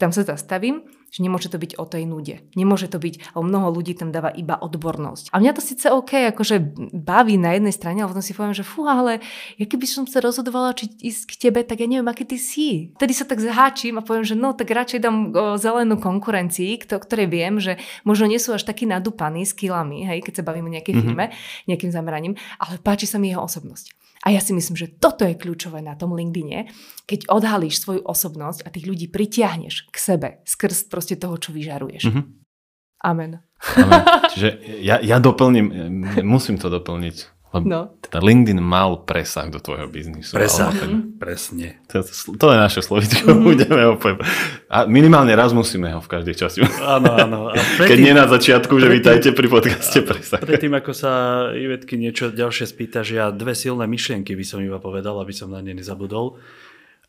tam 0.00 0.08
sa 0.16 0.24
zastavím, 0.24 0.88
že 1.10 1.20
nemôže 1.26 1.50
to 1.50 1.58
byť 1.58 1.76
o 1.76 1.84
tej 1.84 2.06
nude. 2.06 2.38
Nemôže 2.54 2.86
to 2.86 3.02
byť, 3.02 3.34
o 3.34 3.42
mnoho 3.42 3.74
ľudí 3.74 3.98
tam 3.98 4.14
dáva 4.14 4.30
iba 4.30 4.54
odbornosť. 4.56 5.34
A 5.34 5.42
mňa 5.42 5.52
to 5.58 5.62
síce 5.62 5.90
OK, 5.90 6.30
akože 6.30 6.62
baví 6.94 7.34
na 7.36 7.58
jednej 7.58 7.74
strane, 7.74 8.00
ale 8.00 8.14
potom 8.14 8.22
si 8.22 8.32
poviem, 8.32 8.54
že 8.54 8.62
fú, 8.62 8.86
ale 8.86 9.18
ja 9.58 9.66
keby 9.66 9.86
som 9.90 10.06
sa 10.06 10.22
rozhodovala, 10.22 10.78
či 10.78 10.88
ísť 10.88 11.22
k 11.26 11.34
tebe, 11.50 11.60
tak 11.66 11.82
ja 11.82 11.90
neviem, 11.90 12.06
aký 12.06 12.22
ty 12.22 12.38
si. 12.38 12.94
Vtedy 12.96 13.12
sa 13.12 13.26
tak 13.26 13.42
zaháčim 13.42 13.98
a 13.98 14.06
poviem, 14.06 14.24
že 14.24 14.38
no, 14.38 14.54
tak 14.54 14.70
radšej 14.70 15.00
dám 15.02 15.16
zelenú 15.58 15.98
konkurencii, 15.98 16.86
ktoré 16.86 17.26
viem, 17.26 17.58
že 17.58 17.76
možno 18.06 18.30
nie 18.30 18.38
sú 18.38 18.54
až 18.54 18.62
takí 18.62 18.86
nadúpaní 18.86 19.42
s 19.42 19.52
kilami, 19.52 20.06
hej, 20.06 20.22
keď 20.22 20.40
sa 20.40 20.46
bavíme 20.46 20.70
o 20.70 20.74
nejakej 20.78 20.94
mm-hmm. 20.94 21.10
firme, 21.10 21.24
nejakým 21.66 21.90
zameraním, 21.90 22.34
ale 22.62 22.78
páči 22.78 23.10
sa 23.10 23.18
mi 23.18 23.34
jeho 23.34 23.42
osobnosť. 23.42 23.99
A 24.20 24.36
ja 24.36 24.40
si 24.44 24.52
myslím, 24.52 24.76
že 24.76 24.92
toto 25.00 25.24
je 25.24 25.32
kľúčové 25.32 25.80
na 25.80 25.96
tom 25.96 26.12
LinkedIne, 26.12 26.68
keď 27.08 27.32
odhalíš 27.32 27.80
svoju 27.80 28.04
osobnosť 28.04 28.68
a 28.68 28.72
tých 28.72 28.84
ľudí 28.84 29.08
pritiahneš 29.08 29.88
k 29.88 29.96
sebe 29.96 30.28
skrz 30.44 30.92
proste 30.92 31.16
toho, 31.16 31.40
čo 31.40 31.56
vyžaruješ. 31.56 32.04
Mm-hmm. 32.04 32.24
Amen. 33.00 33.40
Amen. 33.80 34.02
Čiže 34.36 34.48
ja, 34.84 35.00
ja 35.00 35.16
doplním, 35.16 35.66
musím 36.20 36.60
to 36.60 36.68
doplniť. 36.68 37.39
Lebo 37.50 37.66
no. 37.66 37.80
teda 37.98 38.22
LinkedIn 38.22 38.62
mal 38.62 39.02
presah 39.02 39.50
do 39.50 39.58
tvojho 39.58 39.90
biznisu. 39.90 40.38
Presah, 40.38 40.70
ten, 40.70 41.18
presne. 41.18 41.82
To, 41.90 42.06
to 42.38 42.46
je 42.46 42.58
naše 42.62 42.78
slovičko, 42.78 43.26
mm-hmm. 43.26 43.46
budeme 43.50 43.82
poviem. 43.98 44.22
A 44.70 44.86
minimálne 44.86 45.34
raz 45.34 45.50
musíme 45.50 45.90
ho 45.90 45.98
v 45.98 46.06
každej 46.06 46.34
časti. 46.38 46.62
Áno, 46.78 47.10
áno. 47.10 47.38
A 47.50 47.58
predtým, 47.82 47.90
Keď 47.90 47.98
nie 47.98 48.14
na 48.14 48.30
začiatku, 48.30 48.70
že 48.78 48.86
vítajte 48.86 49.34
pri 49.34 49.50
podcaste 49.50 49.98
presah. 50.06 50.38
Predtým, 50.38 50.78
ako 50.78 50.94
sa 50.94 51.10
Ivetky 51.50 51.98
niečo 51.98 52.30
ďalšie 52.30 52.70
spýta, 52.70 53.02
že 53.02 53.18
ja 53.18 53.34
dve 53.34 53.58
silné 53.58 53.82
myšlienky 53.90 54.38
by 54.38 54.44
som 54.46 54.62
iba 54.62 54.78
povedal, 54.78 55.18
aby 55.18 55.34
som 55.34 55.50
na 55.50 55.58
ne 55.58 55.74
nezabudol. 55.74 56.38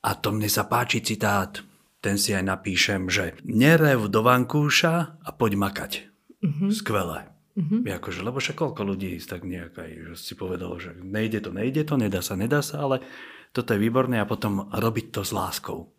A 0.01 0.17
to 0.17 0.33
mne 0.33 0.49
sa 0.49 0.65
páči 0.65 1.05
citát, 1.05 1.61
ten 2.01 2.17
si 2.17 2.33
aj 2.33 2.41
napíšem, 2.41 3.13
že 3.13 3.37
nerev 3.45 4.09
do 4.09 4.25
vankúša 4.25 5.21
a 5.21 5.29
poď 5.29 5.53
makať. 5.61 5.91
Mm-hmm. 6.41 6.69
Skvelé. 6.73 7.30
Mm-hmm. 7.51 7.83
Akože, 7.99 8.23
lebo 8.23 8.39
však 8.39 8.55
koľko 8.55 8.81
ľudí 8.87 9.19
tak 9.27 9.43
nejak 9.43 9.75
aj 9.75 9.91
že 10.11 10.15
si 10.15 10.33
povedalo, 10.39 10.79
že 10.79 10.95
nejde 10.95 11.43
to, 11.43 11.51
nejde 11.51 11.83
to, 11.83 11.99
nedá 11.99 12.23
sa, 12.23 12.39
nedá 12.39 12.63
sa, 12.63 12.87
ale 12.87 13.03
toto 13.51 13.75
je 13.75 13.83
výborné 13.83 14.23
a 14.23 14.29
potom 14.29 14.71
robiť 14.71 15.11
to 15.11 15.21
s 15.27 15.35
láskou. 15.35 15.91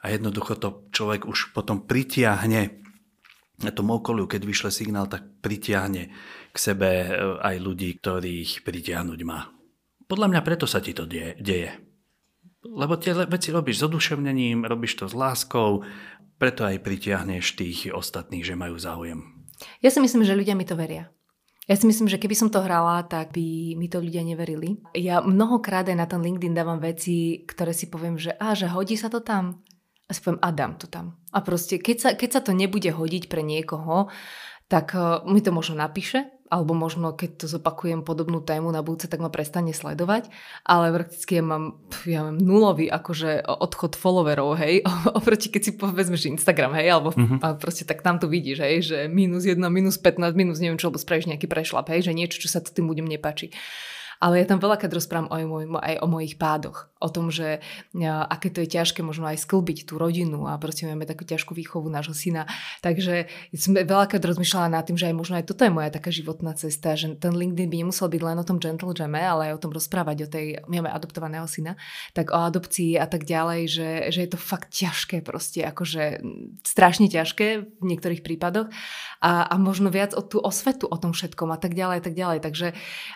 A 0.00 0.08
jednoducho 0.08 0.56
to 0.56 0.88
človek 0.96 1.28
už 1.28 1.52
potom 1.52 1.84
pritiahne 1.84 2.80
na 3.60 3.72
tom 3.72 3.92
okoliu, 3.92 4.28
keď 4.28 4.44
vyšle 4.44 4.70
signál, 4.72 5.08
tak 5.08 5.40
pritiahne 5.40 6.12
k 6.52 6.56
sebe 6.56 6.88
e, 6.88 7.08
aj 7.40 7.56
ľudí, 7.60 7.96
ktorých 8.00 8.64
pritiahnuť 8.64 9.20
má. 9.24 9.48
Podľa 10.04 10.28
mňa 10.32 10.40
preto 10.44 10.64
sa 10.68 10.80
ti 10.80 10.92
to 10.92 11.08
deje. 11.08 11.36
deje. 11.40 11.72
Lebo 12.66 13.00
tie 13.00 13.16
veci 13.16 13.52
robíš 13.52 13.80
s 13.80 13.86
oduševnením, 13.88 14.64
robíš 14.64 15.00
to 15.00 15.06
s 15.08 15.14
láskou, 15.16 15.84
preto 16.36 16.68
aj 16.68 16.84
pritiahneš 16.84 17.56
tých 17.56 17.92
ostatných, 17.92 18.44
že 18.44 18.58
majú 18.58 18.76
záujem. 18.76 19.35
Ja 19.80 19.88
si 19.88 19.98
myslím, 20.02 20.22
že 20.22 20.36
ľudia 20.36 20.54
mi 20.56 20.66
to 20.66 20.76
veria. 20.76 21.08
Ja 21.66 21.74
si 21.74 21.82
myslím, 21.90 22.06
že 22.06 22.22
keby 22.22 22.38
som 22.38 22.46
to 22.46 22.62
hrala, 22.62 23.02
tak 23.10 23.34
by 23.34 23.74
mi 23.74 23.90
to 23.90 23.98
ľudia 23.98 24.22
neverili. 24.22 24.78
Ja 24.94 25.18
mnohokrát 25.18 25.90
aj 25.90 25.98
na 25.98 26.06
ten 26.06 26.22
LinkedIn 26.22 26.54
dávam 26.54 26.78
veci, 26.78 27.42
ktoré 27.42 27.74
si 27.74 27.90
poviem, 27.90 28.14
že 28.14 28.38
a, 28.38 28.54
že 28.54 28.70
hodí 28.70 28.94
sa 28.94 29.10
to 29.10 29.18
tam. 29.18 29.66
A 30.06 30.14
si 30.14 30.22
poviem, 30.22 30.38
a 30.38 30.54
dám 30.54 30.78
to 30.78 30.86
tam. 30.86 31.18
A 31.34 31.42
proste, 31.42 31.82
keď 31.82 31.96
sa, 31.98 32.10
keď 32.14 32.38
sa 32.38 32.40
to 32.46 32.54
nebude 32.54 32.86
hodiť 32.86 33.26
pre 33.26 33.42
niekoho, 33.42 34.06
tak 34.70 34.94
uh, 34.94 35.26
mi 35.26 35.42
to 35.42 35.50
možno 35.50 35.74
napíše, 35.74 36.35
alebo 36.50 36.72
možno 36.72 37.12
keď 37.12 37.44
to 37.44 37.46
zopakujem 37.50 38.06
podobnú 38.06 38.42
tému 38.42 38.70
na 38.70 38.80
budúce, 38.82 39.10
tak 39.10 39.18
ma 39.18 39.30
prestane 39.30 39.74
sledovať, 39.74 40.30
ale 40.62 40.94
prakticky 40.94 41.38
ja 41.38 41.44
mám, 41.44 41.64
ja 42.06 42.26
mám 42.26 42.38
nulový 42.38 42.86
akože 42.90 43.46
odchod 43.46 43.98
followerov, 43.98 44.58
hej, 44.58 44.86
oproti 45.18 45.50
keď 45.50 45.62
si 45.62 45.72
povedzme, 45.74 46.14
že 46.14 46.32
Instagram, 46.32 46.74
hej, 46.78 46.88
alebo 46.94 47.10
mm-hmm. 47.12 47.38
a 47.42 47.46
proste 47.58 47.84
tak 47.84 48.02
tam 48.06 48.22
to 48.22 48.30
vidíš, 48.30 48.58
hej, 48.62 48.76
že 48.82 48.98
minus 49.10 49.44
1, 49.44 49.58
minus 49.70 49.98
15, 49.98 50.32
minus 50.38 50.58
neviem 50.62 50.78
čo, 50.78 50.88
alebo 50.88 51.02
spravíš 51.02 51.30
nejaký 51.30 51.46
prešlap, 51.50 51.90
hej, 51.90 52.06
že 52.06 52.16
niečo, 52.16 52.38
čo 52.38 52.48
sa 52.50 52.62
tým 52.62 52.86
ľuďom 52.86 53.06
nepáči 53.06 53.50
ale 54.20 54.40
ja 54.40 54.46
tam 54.48 54.60
veľakrát 54.60 54.92
rozprávam 54.92 55.28
aj, 55.28 55.44
aj 55.76 55.96
o 56.00 56.06
mojich 56.08 56.40
pádoch. 56.40 56.88
O 57.06 57.14
tom, 57.14 57.30
že 57.30 57.62
aké 58.02 58.50
to 58.50 58.66
je 58.66 58.68
ťažké 58.74 59.06
možno 59.06 59.30
aj 59.30 59.46
sklbiť 59.46 59.86
tú 59.86 59.94
rodinu 59.94 60.50
a 60.50 60.58
proste 60.58 60.90
máme 60.90 61.06
takú 61.06 61.22
ťažkú 61.22 61.54
výchovu 61.54 61.86
nášho 61.86 62.18
syna. 62.18 62.50
Takže 62.82 63.30
som 63.54 63.78
veľakrát 63.78 64.18
rozmýšľala 64.18 64.74
nad 64.74 64.82
tým, 64.82 64.98
že 64.98 65.06
aj 65.06 65.14
možno 65.14 65.38
aj 65.38 65.46
toto 65.46 65.62
je 65.62 65.70
moja 65.70 65.94
taká 65.94 66.10
životná 66.10 66.58
cesta, 66.58 66.98
že 66.98 67.14
ten 67.14 67.30
LinkedIn 67.30 67.70
by 67.70 67.76
nemusel 67.86 68.10
byť 68.10 68.22
len 68.26 68.42
o 68.42 68.48
tom 68.48 68.58
gentle 68.58 68.90
jame, 68.90 69.22
ale 69.22 69.54
aj 69.54 69.54
o 69.54 69.62
tom 69.62 69.70
rozprávať 69.70 70.26
o 70.26 70.28
tej, 70.28 70.46
máme 70.66 70.90
adoptovaného 70.90 71.46
syna, 71.46 71.78
tak 72.10 72.34
o 72.34 72.38
adopcii 72.42 72.98
a 72.98 73.06
tak 73.06 73.22
ďalej, 73.22 73.60
že, 73.70 73.90
že 74.10 74.20
je 74.26 74.30
to 74.34 74.38
fakt 74.40 74.74
ťažké 74.74 75.22
proste, 75.22 75.62
akože 75.62 76.24
strašne 76.66 77.06
ťažké 77.06 77.46
v 77.78 77.84
niektorých 77.86 78.26
prípadoch 78.26 78.66
a, 79.22 79.46
a 79.46 79.54
možno 79.62 79.94
viac 79.94 80.10
o 80.16 80.26
tú 80.26 80.42
osvetu 80.42 80.90
o 80.90 80.96
tom 80.98 81.14
všetkom 81.14 81.54
a 81.54 81.58
tak 81.60 81.78
ďalej, 81.78 81.96
a 82.00 82.02
tak 82.02 82.14
ďalej. 82.18 82.38
Takže 82.42 82.66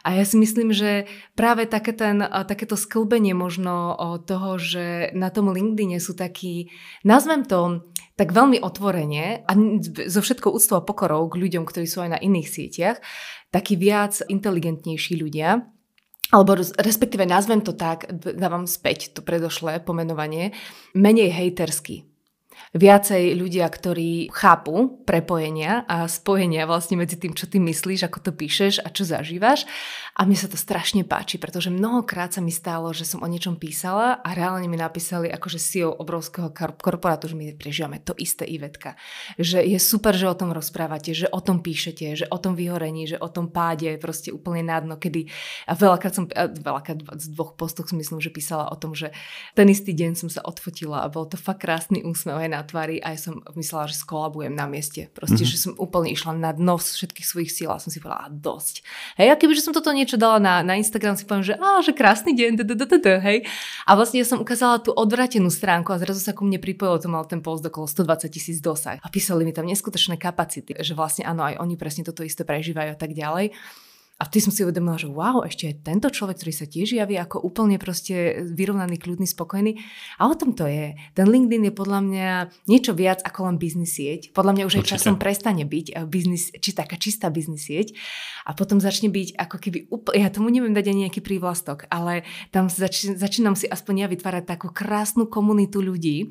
a 0.05 0.09
ja 0.15 0.25
si 0.29 0.37
myslím, 0.39 0.71
že 0.71 1.09
práve 1.35 1.65
také 1.65 1.97
ten, 1.97 2.21
takéto 2.23 2.77
sklbenie 2.77 3.33
možno 3.33 3.80
toho, 4.27 4.51
že 4.59 5.15
na 5.17 5.31
tom 5.31 5.53
LinkedIne 5.55 5.97
sú 6.03 6.19
takí, 6.19 6.69
nazvem 7.07 7.47
to 7.47 7.87
tak 8.19 8.37
veľmi 8.37 8.61
otvorene 8.61 9.47
a 9.49 9.53
so 10.11 10.21
všetkou 10.21 10.53
úctou 10.53 10.77
a 10.77 10.85
pokorou 10.85 11.31
k 11.31 11.41
ľuďom, 11.41 11.65
ktorí 11.65 11.87
sú 11.89 12.05
aj 12.05 12.11
na 12.17 12.19
iných 12.21 12.49
sieťach, 12.49 12.99
takí 13.49 13.79
viac 13.81 14.21
inteligentnejší 14.29 15.17
ľudia, 15.17 15.65
alebo 16.31 16.59
respektíve 16.61 17.25
nazvem 17.27 17.65
to 17.65 17.75
tak, 17.75 18.07
dávam 18.37 18.69
späť 18.69 19.17
to 19.17 19.21
predošlé 19.25 19.83
pomenovanie, 19.83 20.53
menej 20.93 21.33
hejtersky 21.33 22.10
viacej 22.71 23.35
ľudia, 23.35 23.67
ktorí 23.67 24.31
chápu 24.31 25.03
prepojenia 25.03 25.83
a 25.91 26.07
spojenia 26.07 26.71
vlastne 26.71 27.01
medzi 27.01 27.19
tým, 27.19 27.35
čo 27.35 27.51
ty 27.51 27.59
myslíš, 27.59 28.07
ako 28.07 28.19
to 28.23 28.31
píšeš 28.31 28.87
a 28.87 28.89
čo 28.95 29.03
zažívaš 29.03 29.67
A 30.15 30.29
mne 30.29 30.39
sa 30.39 30.47
to 30.47 30.55
strašne 30.55 31.03
páči, 31.03 31.41
pretože 31.41 31.73
mnohokrát 31.73 32.31
sa 32.31 32.39
mi 32.39 32.55
stalo, 32.55 32.95
že 32.95 33.03
som 33.03 33.25
o 33.25 33.29
niečom 33.31 33.59
písala 33.59 34.23
a 34.23 34.29
reálne 34.37 34.71
mi 34.71 34.79
napísali 34.79 35.27
akože 35.33 35.59
CEO 35.59 35.91
obrovského 35.97 36.55
korporátu, 36.55 37.27
že 37.27 37.35
my 37.35 37.57
prežívame 37.57 37.99
to 38.05 38.15
isté 38.19 38.47
Ivetka. 38.47 38.95
Že 39.41 39.67
je 39.67 39.79
super, 39.83 40.15
že 40.15 40.31
o 40.31 40.39
tom 40.39 40.55
rozprávate, 40.55 41.11
že 41.17 41.27
o 41.27 41.41
tom 41.43 41.65
píšete, 41.65 42.07
že 42.23 42.27
o 42.31 42.39
tom 42.39 42.55
vyhorení, 42.55 43.11
že 43.11 43.19
o 43.19 43.27
tom 43.33 43.51
páde 43.51 43.99
proste 43.99 44.31
úplne 44.31 44.63
na 44.67 44.79
dno, 44.79 45.01
kedy 45.01 45.27
a 45.67 45.73
veľakrát 45.75 46.13
som, 46.15 46.25
a 46.31 46.47
veľakrát 46.47 47.03
z 47.19 47.27
dvoch 47.35 47.59
postoch 47.59 47.91
si 47.91 47.97
myslím, 47.99 48.23
že 48.23 48.31
písala 48.31 48.71
o 48.71 48.77
tom, 48.77 48.95
že 48.95 49.11
ten 49.59 49.67
istý 49.67 49.91
deň 49.91 50.15
som 50.15 50.29
sa 50.31 50.45
odfotila 50.47 51.03
a 51.03 51.11
bol 51.11 51.27
to 51.27 51.41
fakt 51.41 51.63
krásny 51.65 52.03
úsmev 52.07 52.41
aj 52.41 52.50
na 52.51 52.67
tvári 52.67 52.99
a 52.99 53.15
ja 53.15 53.19
som 53.23 53.39
myslela, 53.55 53.87
že 53.87 54.03
skolabujem 54.03 54.51
na 54.51 54.67
mieste. 54.67 55.07
Proste, 55.15 55.47
mm-hmm. 55.47 55.55
že 55.55 55.63
som 55.63 55.73
úplne 55.79 56.11
išla 56.11 56.35
na 56.35 56.51
dno 56.51 56.77
všetkých 56.77 57.27
svojich 57.27 57.51
síl 57.55 57.71
a 57.71 57.79
som 57.79 57.95
si 57.95 58.03
povedala, 58.03 58.27
dosť. 58.29 58.83
Hej, 59.15 59.31
a 59.31 59.35
kebyže 59.39 59.63
som 59.63 59.71
toto 59.71 59.95
niečo 59.95 60.19
dala 60.19 60.43
na, 60.43 60.55
na 60.67 60.75
Instagram, 60.75 61.15
si 61.15 61.23
poviem, 61.25 61.47
že, 61.47 61.55
á, 61.55 61.79
že 61.81 61.95
krásny 61.95 62.35
deň, 62.35 62.67
hej. 63.23 63.47
A 63.87 63.91
vlastne 63.95 64.19
ja 64.19 64.27
som 64.27 64.43
ukázala 64.43 64.83
tú 64.83 64.91
odvratenú 64.91 65.49
stránku 65.49 65.95
a 65.95 66.03
zrazu 66.03 66.19
sa 66.19 66.35
ku 66.35 66.43
mne 66.43 66.59
pripojilo, 66.59 66.99
to 66.99 67.09
mal 67.09 67.23
ten 67.23 67.39
post 67.39 67.63
okolo 67.63 67.87
120 67.87 68.27
tisíc 68.27 68.59
dosah. 68.59 68.99
A 68.99 69.09
písali 69.09 69.47
mi 69.47 69.55
tam 69.55 69.71
neskutočné 69.71 70.19
kapacity, 70.19 70.75
že 70.83 70.99
vlastne 70.99 71.23
áno, 71.23 71.47
aj 71.47 71.63
oni 71.63 71.79
presne 71.79 72.03
toto 72.03 72.27
isté 72.27 72.43
prežívajú 72.43 72.91
a 72.93 72.99
tak 72.99 73.15
ďalej. 73.15 73.55
A 74.21 74.29
vtedy 74.29 74.45
som 74.45 74.53
si 74.53 74.61
uvedomila, 74.61 75.01
že 75.01 75.09
wow, 75.09 75.49
ešte 75.49 75.73
aj 75.73 75.75
tento 75.81 76.13
človek, 76.13 76.37
ktorý 76.37 76.53
sa 76.53 76.69
tiež 76.69 76.93
javí 76.93 77.17
ako 77.17 77.41
úplne 77.41 77.81
proste 77.81 78.45
vyrovnaný, 78.53 79.01
kľudný, 79.01 79.25
spokojný. 79.25 79.81
A 80.21 80.29
o 80.29 80.37
tom 80.37 80.53
to 80.53 80.69
je. 80.69 80.93
Ten 81.17 81.25
LinkedIn 81.25 81.73
je 81.73 81.73
podľa 81.73 82.01
mňa 82.05 82.29
niečo 82.69 82.93
viac 82.93 83.25
ako 83.25 83.49
len 83.49 83.57
biznis 83.57 83.97
sieť. 83.97 84.37
Podľa 84.37 84.53
mňa 84.61 84.65
už 84.69 84.85
aj 84.85 84.93
časom 84.93 85.17
prestane 85.17 85.65
byť 85.65 85.87
eh, 85.89 86.05
biznis, 86.05 86.53
či 86.53 86.77
taká 86.77 87.01
čistá 87.01 87.33
biznis 87.33 87.65
sieť 87.65 87.97
a 88.45 88.53
potom 88.53 88.77
začne 88.77 89.09
byť 89.09 89.41
ako 89.41 89.57
keby 89.57 89.79
úplne, 89.89 90.17
ja 90.21 90.29
tomu 90.29 90.53
neviem 90.53 90.77
dať 90.77 90.93
ani 90.93 91.09
nejaký 91.09 91.25
prívlastok, 91.25 91.89
ale 91.89 92.29
tam 92.53 92.69
zač, 92.69 93.09
začínam 93.09 93.57
si 93.57 93.65
aspoň 93.65 94.05
ja 94.05 94.07
vytvárať 94.13 94.45
takú 94.45 94.69
krásnu 94.69 95.25
komunitu 95.33 95.81
ľudí, 95.81 96.29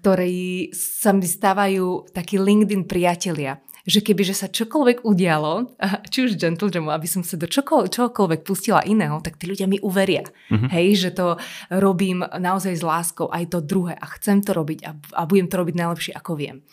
ktorí 0.00 0.72
sa 0.72 1.12
mi 1.12 1.28
stávajú 1.28 2.08
takí 2.16 2.40
LinkedIn 2.40 2.88
priatelia 2.88 3.60
že 3.86 4.02
keby 4.02 4.26
že 4.26 4.34
sa 4.34 4.50
čokoľvek 4.50 5.06
udialo, 5.06 5.78
či 6.12 6.26
už 6.26 6.34
Gentle 6.34 6.68
Jamu, 6.68 6.90
aby 6.90 7.06
som 7.06 7.22
sa 7.22 7.38
do 7.38 7.46
čokoľvek, 7.46 7.90
čokoľvek 7.94 8.40
pustila 8.42 8.82
iného, 8.82 9.22
tak 9.22 9.38
tí 9.38 9.46
ľudia 9.46 9.70
mi 9.70 9.78
uveria. 9.78 10.26
Mm-hmm. 10.50 10.70
Hej, 10.74 10.86
že 11.08 11.10
to 11.14 11.38
robím 11.70 12.26
naozaj 12.26 12.74
s 12.74 12.82
láskou 12.82 13.30
aj 13.30 13.54
to 13.54 13.58
druhé 13.62 13.94
a 13.94 14.06
chcem 14.18 14.42
to 14.42 14.50
robiť 14.50 14.78
a, 14.84 14.90
a 15.14 15.22
budem 15.24 15.46
to 15.46 15.56
robiť 15.62 15.74
najlepšie, 15.78 16.12
ako 16.18 16.34
viem. 16.34 16.66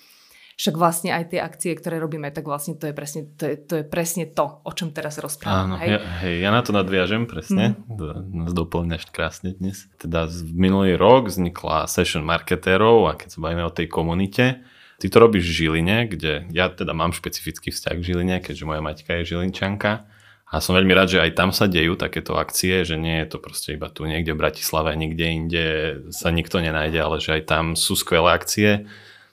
Však 0.53 0.77
vlastne 0.77 1.09
aj 1.09 1.33
tie 1.33 1.41
akcie, 1.41 1.73
ktoré 1.73 1.97
robíme, 1.97 2.29
tak 2.29 2.45
vlastne 2.45 2.77
to 2.77 2.85
je 2.85 2.93
presne 2.93 3.25
to, 3.41 3.49
je, 3.49 3.57
to, 3.57 3.73
je 3.81 3.85
presne 3.89 4.29
to 4.29 4.61
o 4.61 4.71
čom 4.73 4.93
teraz 4.93 5.17
rozprávam. 5.17 5.73
Áno, 5.73 5.75
hej? 5.81 5.97
Ja, 5.97 5.99
hej, 6.21 6.35
ja 6.45 6.49
na 6.53 6.61
to 6.61 6.69
nadviažem 6.77 7.25
presne, 7.25 7.73
mm. 7.89 8.53
doplňaš 8.53 9.09
krásne 9.09 9.57
dnes. 9.57 9.89
Teda 9.97 10.29
minulý 10.53 10.93
rok 10.93 11.33
vznikla 11.33 11.89
session 11.89 12.21
marketérov 12.21 13.09
a 13.09 13.17
keď 13.17 13.33
sa 13.33 13.39
bavíme 13.41 13.65
o 13.65 13.73
tej 13.73 13.89
komunite, 13.89 14.61
Ty 15.01 15.05
to 15.09 15.17
robíš 15.17 15.45
v 15.49 15.55
Žiline, 15.57 15.97
kde 16.09 16.47
ja 16.53 16.69
teda 16.69 16.93
mám 16.93 17.11
špecifický 17.11 17.73
vzťah 17.73 17.95
k 17.97 18.05
Žiline, 18.05 18.37
keďže 18.39 18.67
moja 18.67 18.81
maťka 18.81 19.21
je 19.21 19.35
Žilinčanka. 19.35 20.07
A 20.53 20.61
som 20.61 20.77
veľmi 20.77 20.93
rád, 20.93 21.17
že 21.17 21.23
aj 21.23 21.33
tam 21.33 21.49
sa 21.49 21.65
dejú 21.65 21.97
takéto 21.97 22.37
akcie, 22.37 22.85
že 22.85 22.93
nie 22.93 23.25
je 23.25 23.27
to 23.33 23.41
proste 23.41 23.73
iba 23.73 23.89
tu 23.89 24.05
niekde 24.05 24.37
v 24.37 24.41
Bratislave, 24.45 24.93
nikde 24.93 25.25
inde 25.25 25.65
sa 26.13 26.29
nikto 26.29 26.61
nenájde, 26.61 26.99
ale 27.01 27.17
že 27.17 27.41
aj 27.41 27.43
tam 27.49 27.65
sú 27.73 27.97
skvelé 27.97 28.37
akcie. 28.37 28.85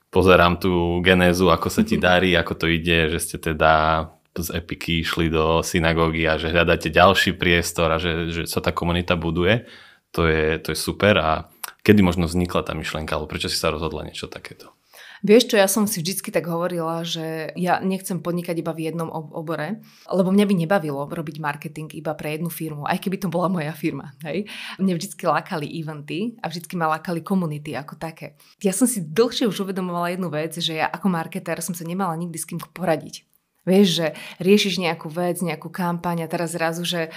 Pozerám 0.08 0.56
tú 0.56 1.04
genézu, 1.04 1.52
ako 1.52 1.68
sa 1.68 1.84
ti 1.84 2.00
darí, 2.00 2.32
ako 2.32 2.64
to 2.64 2.66
ide, 2.72 3.12
že 3.12 3.20
ste 3.20 3.36
teda 3.36 4.08
z 4.32 4.48
Epiky 4.64 5.04
išli 5.04 5.28
do 5.28 5.60
synagógy 5.60 6.24
a 6.24 6.40
že 6.40 6.48
hľadáte 6.48 6.88
ďalší 6.88 7.36
priestor 7.36 7.92
a 7.92 8.00
že, 8.00 8.32
že 8.32 8.42
sa 8.48 8.64
tá 8.64 8.72
komunita 8.72 9.12
buduje. 9.12 9.68
To 10.16 10.24
je, 10.24 10.56
to 10.56 10.72
je 10.72 10.78
super 10.78 11.20
a 11.20 11.52
kedy 11.84 12.00
možno 12.00 12.26
vznikla 12.26 12.64
tá 12.64 12.72
myšlienka, 12.72 13.12
alebo 13.12 13.28
prečo 13.28 13.52
si 13.52 13.60
sa 13.60 13.68
rozhodla 13.68 14.08
niečo 14.08 14.24
takéto? 14.24 14.72
Vieš 15.20 15.52
čo, 15.52 15.56
ja 15.60 15.68
som 15.68 15.84
si 15.84 16.00
vždycky 16.00 16.32
tak 16.32 16.48
hovorila, 16.48 17.04
že 17.04 17.52
ja 17.52 17.76
nechcem 17.84 18.24
podnikať 18.24 18.64
iba 18.64 18.72
v 18.72 18.88
jednom 18.88 19.12
obore, 19.12 19.84
lebo 20.08 20.32
mňa 20.32 20.44
by 20.48 20.54
nebavilo 20.64 21.04
robiť 21.04 21.36
marketing 21.36 21.92
iba 21.92 22.16
pre 22.16 22.40
jednu 22.40 22.48
firmu, 22.48 22.88
aj 22.88 23.04
keby 23.04 23.20
to 23.20 23.28
bola 23.28 23.52
moja 23.52 23.76
firma. 23.76 24.16
Hej? 24.24 24.48
Mne 24.80 24.96
vždycky 24.96 25.28
lákali 25.28 25.68
eventy 25.68 26.40
a 26.40 26.48
vždycky 26.48 26.72
ma 26.80 26.88
lákali 26.96 27.20
komunity 27.20 27.76
ako 27.76 28.00
také. 28.00 28.40
Ja 28.64 28.72
som 28.72 28.88
si 28.88 29.04
dlhšie 29.04 29.44
už 29.44 29.68
uvedomovala 29.68 30.16
jednu 30.16 30.32
vec, 30.32 30.56
že 30.56 30.80
ja 30.80 30.88
ako 30.88 31.12
marketér 31.12 31.60
som 31.60 31.76
sa 31.76 31.84
nemala 31.84 32.16
nikdy 32.16 32.40
s 32.40 32.48
kým 32.48 32.56
poradiť. 32.56 33.28
Vieš, 33.68 33.88
že 33.92 34.06
riešiš 34.40 34.80
nejakú 34.80 35.12
vec, 35.12 35.36
nejakú 35.44 35.68
kampaň 35.68 36.24
a 36.24 36.32
teraz 36.32 36.56
zrazu, 36.56 36.88
že 36.88 37.12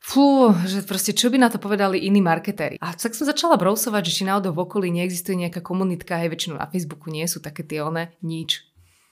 fú, 0.00 0.50
že 0.64 0.80
proste 0.82 1.12
čo 1.12 1.28
by 1.28 1.36
na 1.36 1.48
to 1.52 1.60
povedali 1.60 2.00
iní 2.00 2.24
marketéri. 2.24 2.80
A 2.80 2.96
tak 2.96 3.12
som 3.12 3.28
začala 3.28 3.60
brousovať, 3.60 4.02
že 4.08 4.16
či 4.20 4.22
náhodou 4.24 4.56
v 4.56 4.64
okolí 4.64 4.88
neexistuje 4.88 5.36
nejaká 5.36 5.60
komunitka, 5.60 6.18
aj 6.18 6.32
väčšinou 6.32 6.56
na 6.56 6.66
Facebooku 6.66 7.12
nie 7.12 7.28
sú 7.28 7.38
také 7.44 7.62
tie 7.62 7.84
one, 7.84 8.16
nič. 8.24 8.64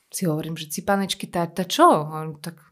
Si 0.08 0.24
hovorím, 0.24 0.56
že 0.56 0.72
cipanečky, 0.72 1.28
tá, 1.28 1.44
tá 1.44 1.68
čo? 1.68 2.08
tak 2.40 2.68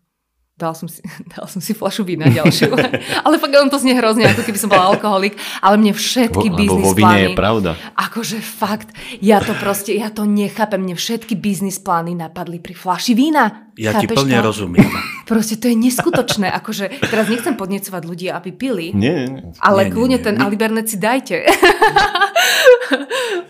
dal 0.56 0.72
som 0.72 0.88
si, 0.88 1.04
dal 1.36 1.44
som 1.46 1.60
si 1.60 1.76
flašu 1.76 2.02
vína 2.02 2.32
ďalšiu. 2.32 2.72
ale 3.28 3.36
fakt 3.36 3.54
on 3.60 3.68
to 3.68 3.76
znie 3.76 3.92
hrozne, 3.92 4.24
ako 4.24 4.42
keby 4.42 4.58
som 4.58 4.72
bola 4.72 4.96
alkoholik. 4.96 5.36
Ale 5.60 5.76
mne 5.76 5.92
všetky 5.92 6.48
Bo, 6.48 6.56
biznis 6.56 6.86
vo 6.88 6.96
plány... 6.96 7.20
je 7.20 7.28
pravda. 7.36 7.70
Akože 7.94 8.40
fakt, 8.40 8.88
ja 9.20 9.44
to 9.44 9.52
proste, 9.60 9.92
ja 9.92 10.08
to 10.08 10.24
nechápem. 10.24 10.80
Mne 10.80 10.96
všetky 10.96 11.36
biznis 11.36 11.76
plány 11.76 12.16
napadli 12.16 12.58
pri 12.58 12.72
flaši 12.72 13.12
vína. 13.12 13.68
Ja 13.76 13.92
Chápeš 13.92 14.00
ti 14.00 14.06
plne 14.16 14.40
to? 14.40 14.46
rozumiem. 14.48 14.88
Proste 15.26 15.58
to 15.58 15.66
je 15.66 15.74
neskutočné. 15.74 16.46
Akože 16.62 17.02
teraz 17.10 17.26
nechcem 17.26 17.58
podnecovať 17.58 18.02
ľudí, 18.06 18.26
aby 18.30 18.50
pili. 18.54 18.94
Nie, 18.94 19.26
nie. 19.26 19.42
Ale 19.58 19.86
nie, 19.86 19.92
kľudne 19.92 20.18
ten 20.22 20.38
Alibernet 20.38 20.86
si 20.86 20.96
dajte. 20.96 21.42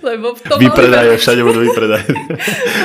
lebo 0.08 0.34
v 0.34 0.40
tom 0.40 0.58
vypredaje, 0.58 1.20
všade 1.20 1.42
budú 1.44 1.60
vypredaje. 1.66 2.08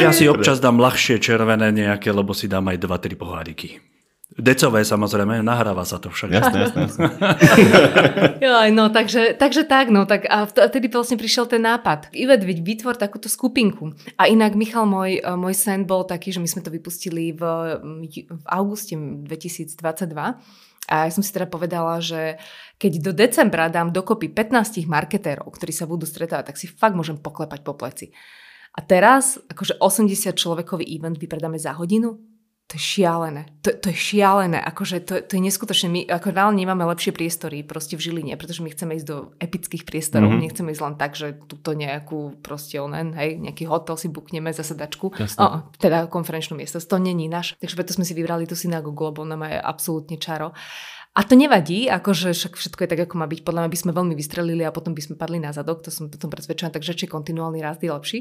ja 0.03 0.12
si 0.12 0.27
občas 0.27 0.60
dám 0.60 0.81
ľahšie 0.81 1.24
červené 1.24 1.71
nejaké, 1.71 2.12
lebo 2.12 2.36
si 2.36 2.51
dám 2.51 2.67
aj 2.67 2.77
2-3 2.83 3.15
poháriky. 3.15 3.69
Decové 4.32 4.88
samozrejme, 4.88 5.44
nahráva 5.44 5.84
sa 5.84 6.00
to 6.00 6.08
však. 6.08 6.32
Jasné, 6.32 6.58
jasné. 6.64 6.88
no, 8.80 8.88
takže, 8.88 9.36
takže 9.36 9.68
tak, 9.68 9.92
no, 9.92 10.08
tak 10.08 10.24
a 10.24 10.48
vtedy 10.48 10.88
vlastne 10.88 11.20
prišiel 11.20 11.52
ten 11.52 11.60
nápad. 11.60 12.16
Ivet, 12.16 12.48
vytvor 12.48 12.96
takúto 12.96 13.28
skupinku. 13.28 13.92
A 14.16 14.32
inak 14.32 14.56
Michal, 14.56 14.88
môj, 14.88 15.20
e, 15.20 15.32
môj 15.36 15.52
sen 15.52 15.84
bol 15.84 16.08
taký, 16.08 16.32
že 16.32 16.40
my 16.40 16.48
sme 16.48 16.64
to 16.64 16.72
vypustili 16.72 17.36
v, 17.36 17.44
v 18.24 18.46
auguste 18.48 18.96
2022. 18.96 19.76
A 20.88 20.96
ja 21.08 21.12
som 21.12 21.20
si 21.20 21.32
teda 21.36 21.52
povedala, 21.52 22.00
že 22.00 22.40
keď 22.80 22.92
do 23.04 23.12
decembra 23.12 23.68
dám 23.68 23.92
dokopy 23.92 24.32
15 24.32 24.88
marketérov, 24.88 25.52
ktorí 25.52 25.76
sa 25.76 25.84
budú 25.84 26.08
stretávať, 26.08 26.56
tak 26.56 26.58
si 26.58 26.72
fakt 26.72 26.96
môžem 26.96 27.20
poklepať 27.20 27.68
po 27.68 27.76
pleci. 27.76 28.16
A 28.72 28.80
teraz, 28.80 29.36
akože 29.52 29.84
80 29.84 30.32
človekový 30.40 30.88
event 30.88 31.20
vypredáme 31.20 31.60
za 31.60 31.76
hodinu, 31.76 32.31
to 32.72 32.80
je 32.80 33.04
šialené. 33.04 33.51
To, 33.68 33.70
to 33.75 33.92
je 33.92 33.98
šialené. 34.00 34.56
Akože 34.63 35.04
to, 35.04 35.20
to 35.28 35.36
je 35.36 35.44
neskutočné. 35.44 35.88
My 35.92 36.01
ako 36.08 36.32
reálne 36.32 36.56
nemáme 36.56 36.88
lepšie 36.88 37.12
priestory 37.12 37.68
proste 37.68 38.00
v 38.00 38.08
Žiline, 38.08 38.40
pretože 38.40 38.63
my 38.63 38.72
chceme 38.72 38.96
ísť 38.96 39.08
do 39.12 39.36
epických 39.44 39.84
priestorov. 39.84 40.32
Mm-hmm. 40.32 40.46
Nechceme 40.48 40.72
ísť 40.72 40.84
len 40.88 40.96
tak, 40.96 41.20
že 41.20 41.36
túto 41.51 41.75
nejakú 41.75 42.40
proste 42.40 42.80
onen, 42.80 43.12
hej, 43.20 43.44
nejaký 43.44 43.68
hotel 43.68 44.00
si 44.00 44.08
bukneme 44.08 44.56
za 44.56 44.63
sedačku. 44.63 45.12
O, 45.12 45.48
teda 45.84 46.08
konferenčnú 46.08 46.56
miesto. 46.56 46.80
To 46.80 46.96
není 46.96 47.28
náš. 47.28 47.60
Takže 47.60 47.75
preto 47.75 47.92
sme 47.92 48.08
si 48.08 48.16
vybrali 48.16 48.48
tú 48.48 48.56
synagogu, 48.56 49.12
lebo 49.12 49.28
ona 49.28 49.36
má 49.36 49.51
absolútne 49.60 50.16
čaro. 50.16 50.56
A 51.12 51.27
to 51.27 51.36
nevadí, 51.36 51.91
akože 51.91 52.32
však 52.32 52.56
všetko 52.56 52.80
je 52.88 52.91
tak, 52.96 53.01
ako 53.03 53.20
má 53.20 53.27
byť. 53.27 53.44
Podľa 53.44 53.68
mňa 53.68 53.74
by 53.75 53.80
sme 53.84 53.91
veľmi 53.91 54.15
vystrelili 54.15 54.63
a 54.63 54.72
potom 54.72 54.96
by 54.96 55.03
sme 55.03 55.20
padli 55.20 55.44
na 55.44 55.51
zadok, 55.51 55.84
to 55.84 55.91
som 55.91 56.08
potom 56.08 56.32
presvedčená, 56.32 56.72
takže 56.72 56.96
či 56.96 57.03
kontinuálny 57.03 57.60
rast 57.60 57.84
je 57.84 57.91
lepší. 57.91 58.20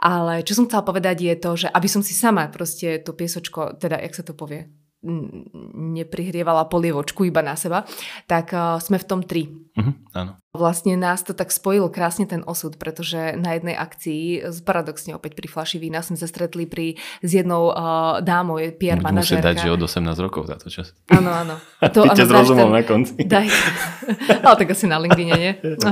Ale 0.00 0.40
čo 0.40 0.56
som 0.56 0.64
chcela 0.64 0.80
povedať 0.80 1.20
je 1.20 1.34
to, 1.36 1.50
že 1.60 1.68
aby 1.68 1.84
som 1.84 2.00
si 2.00 2.16
sama 2.16 2.48
proste 2.48 2.96
to 3.04 3.12
piesočko, 3.12 3.76
teda 3.76 4.00
jak 4.00 4.16
sa 4.16 4.24
to 4.24 4.32
povie, 4.32 4.72
neprihrievala 5.00 6.68
polievočku 6.68 7.24
iba 7.24 7.40
na 7.40 7.56
seba, 7.56 7.88
tak 8.28 8.52
uh, 8.52 8.76
sme 8.76 9.00
v 9.00 9.06
tom 9.08 9.20
tri. 9.24 9.48
Uh-huh, 9.48 9.96
áno. 10.12 10.36
Vlastne 10.52 10.98
nás 10.98 11.24
to 11.24 11.32
tak 11.32 11.48
spojil 11.54 11.88
krásne 11.88 12.28
ten 12.28 12.44
osud, 12.44 12.76
pretože 12.76 13.38
na 13.38 13.56
jednej 13.56 13.78
akcii, 13.78 14.44
paradoxne 14.66 15.16
opäť 15.16 15.38
pri 15.38 15.48
flaši 15.48 15.80
vína, 15.80 16.04
sme 16.04 16.20
sa 16.20 16.28
stretli 16.28 16.68
pri, 16.68 17.00
s 17.24 17.30
jednou 17.32 17.72
uh, 17.72 18.20
dámou, 18.20 18.60
je 18.60 18.74
PR 18.76 19.00
manažérka. 19.00 19.56
dať, 19.56 19.64
že 19.64 19.72
od 19.72 19.80
18 19.80 20.04
rokov 20.20 20.52
táto 20.52 20.68
čas. 20.68 20.92
Áno, 21.08 21.32
áno. 21.32 21.56
To, 21.94 22.04
Ty 22.04 22.12
ťa 22.12 22.26
zrozumel 22.28 22.68
na 22.68 22.84
konci. 22.84 23.16
Daj. 23.32 23.48
Ale 24.44 24.54
tak 24.60 24.68
asi 24.76 24.84
na 24.84 25.00
LinkedIn, 25.00 25.30
nie? 25.32 25.50
No. 25.80 25.90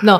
no. 0.00 0.14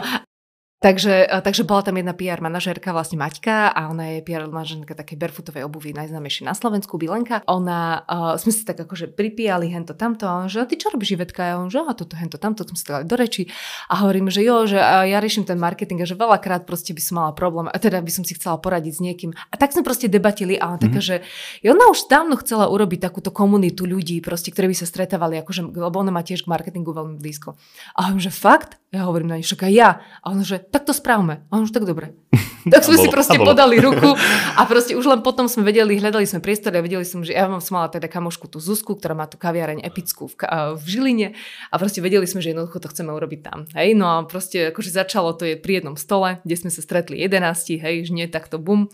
Takže, 0.83 1.31
e, 1.31 1.41
takže 1.47 1.63
bola 1.63 1.87
tam 1.87 1.95
jedna 1.95 2.11
PR 2.11 2.43
manažérka, 2.43 2.91
vlastne 2.91 3.15
Maťka 3.15 3.71
a 3.71 3.87
ona 3.87 4.19
je 4.19 4.27
PR 4.27 4.51
manažérka 4.51 4.99
takej 4.99 5.15
barefootovej 5.15 5.63
obuvy, 5.63 5.95
najznámejšie 5.95 6.43
na 6.43 6.59
Slovensku, 6.59 6.99
Bilenka. 6.99 7.47
Ona, 7.47 8.03
uh, 8.03 8.35
sme 8.35 8.51
si 8.51 8.67
tak 8.67 8.83
akože 8.83 9.15
pripíjali 9.15 9.71
hento 9.71 9.95
tamto 9.95 10.27
a 10.27 10.43
on, 10.43 10.51
že 10.51 10.59
a 10.59 10.67
ty 10.67 10.75
čo 10.75 10.91
robíš 10.91 11.15
Ivetka? 11.15 11.55
A 11.55 11.63
on, 11.63 11.71
že 11.71 11.79
a 11.79 11.95
toto 11.95 12.19
hento 12.19 12.35
tamto, 12.35 12.67
sme 12.67 12.75
si 12.75 12.83
dali 12.83 13.07
do 13.07 13.15
reči 13.15 13.47
a 13.87 14.03
hovorím, 14.03 14.27
že 14.27 14.43
jo, 14.43 14.67
že 14.67 14.83
ja 14.83 15.23
riešim 15.23 15.47
ten 15.47 15.55
marketing 15.55 16.03
a 16.03 16.07
že 16.09 16.19
veľakrát 16.19 16.67
proste 16.67 16.91
by 16.91 17.03
som 17.05 17.15
mala 17.23 17.31
problém, 17.31 17.71
a 17.71 17.77
teda 17.79 18.03
by 18.03 18.11
som 18.11 18.27
si 18.27 18.35
chcela 18.35 18.59
poradiť 18.59 18.93
s 18.99 19.01
niekým. 19.01 19.31
A 19.31 19.55
tak 19.55 19.71
sme 19.71 19.87
proste 19.87 20.11
debatili 20.11 20.59
a 20.59 20.67
on 20.67 20.83
mm-hmm. 20.83 20.91
taká, 20.91 20.99
že 20.99 21.23
ona 21.63 21.87
už 21.95 22.11
dávno 22.11 22.35
chcela 22.43 22.67
urobiť 22.67 23.07
takúto 23.07 23.31
komunitu 23.31 23.87
ľudí, 23.87 24.19
proste, 24.19 24.51
ktorí 24.51 24.75
by 24.75 24.77
sa 24.83 24.91
stretávali, 24.91 25.39
akože, 25.47 25.63
lebo 25.79 25.95
ona 26.03 26.11
má 26.11 26.27
tiež 26.27 26.43
k 26.43 26.51
marketingu 26.51 26.91
veľmi 26.91 27.23
blízko. 27.23 27.55
A 27.95 28.11
hovorím, 28.11 28.27
že 28.27 28.35
fakt? 28.35 28.83
Ja 28.93 29.09
hovorím 29.09 29.33
na 29.33 29.39
aj 29.41 29.73
ja. 29.73 30.05
A 30.21 30.37
on, 30.37 30.45
že 30.45 30.72
tak 30.73 30.89
to 30.89 30.97
správme. 30.97 31.45
A 31.53 31.61
už 31.61 31.71
tak 31.71 31.85
dobre. 31.85 32.17
Tak 32.63 32.87
sme 32.87 32.95
si 32.95 33.11
proste 33.11 33.43
podali 33.43 33.83
ruku 33.83 34.15
a 34.55 34.63
proste 34.71 34.95
už 34.95 35.11
len 35.11 35.19
potom 35.19 35.51
sme 35.51 35.67
vedeli, 35.67 35.99
hľadali 35.99 36.23
sme 36.23 36.39
priestor 36.39 36.71
a 36.71 36.79
vedeli 36.79 37.03
som, 37.03 37.27
že 37.27 37.35
ja 37.35 37.51
mám 37.51 37.59
som 37.59 37.75
mala 37.75 37.91
teda 37.91 38.07
kamošku 38.07 38.47
tú 38.47 38.63
Zuzku, 38.63 38.95
ktorá 38.95 39.19
má 39.19 39.27
tú 39.27 39.35
kaviareň 39.35 39.83
epickú 39.83 40.31
v, 40.31 40.47
v 40.79 40.85
Žiline 40.87 41.29
a 41.35 41.75
proste 41.75 41.99
vedeli 41.99 42.23
sme, 42.23 42.39
že 42.39 42.55
jednoducho 42.55 42.79
to 42.79 42.87
chceme 42.95 43.11
urobiť 43.11 43.41
tam. 43.43 43.67
Hej, 43.75 43.99
no 43.99 44.07
a 44.07 44.23
proste 44.31 44.71
akože 44.71 44.95
začalo 44.95 45.35
to 45.35 45.43
je 45.43 45.59
pri 45.59 45.83
jednom 45.83 45.99
stole, 45.99 46.39
kde 46.47 46.55
sme 46.55 46.71
sa 46.71 46.87
stretli 46.87 47.19
11, 47.19 47.83
hej, 47.83 48.07
že 48.07 48.13
nie 48.15 48.31
takto 48.31 48.63
bum, 48.63 48.87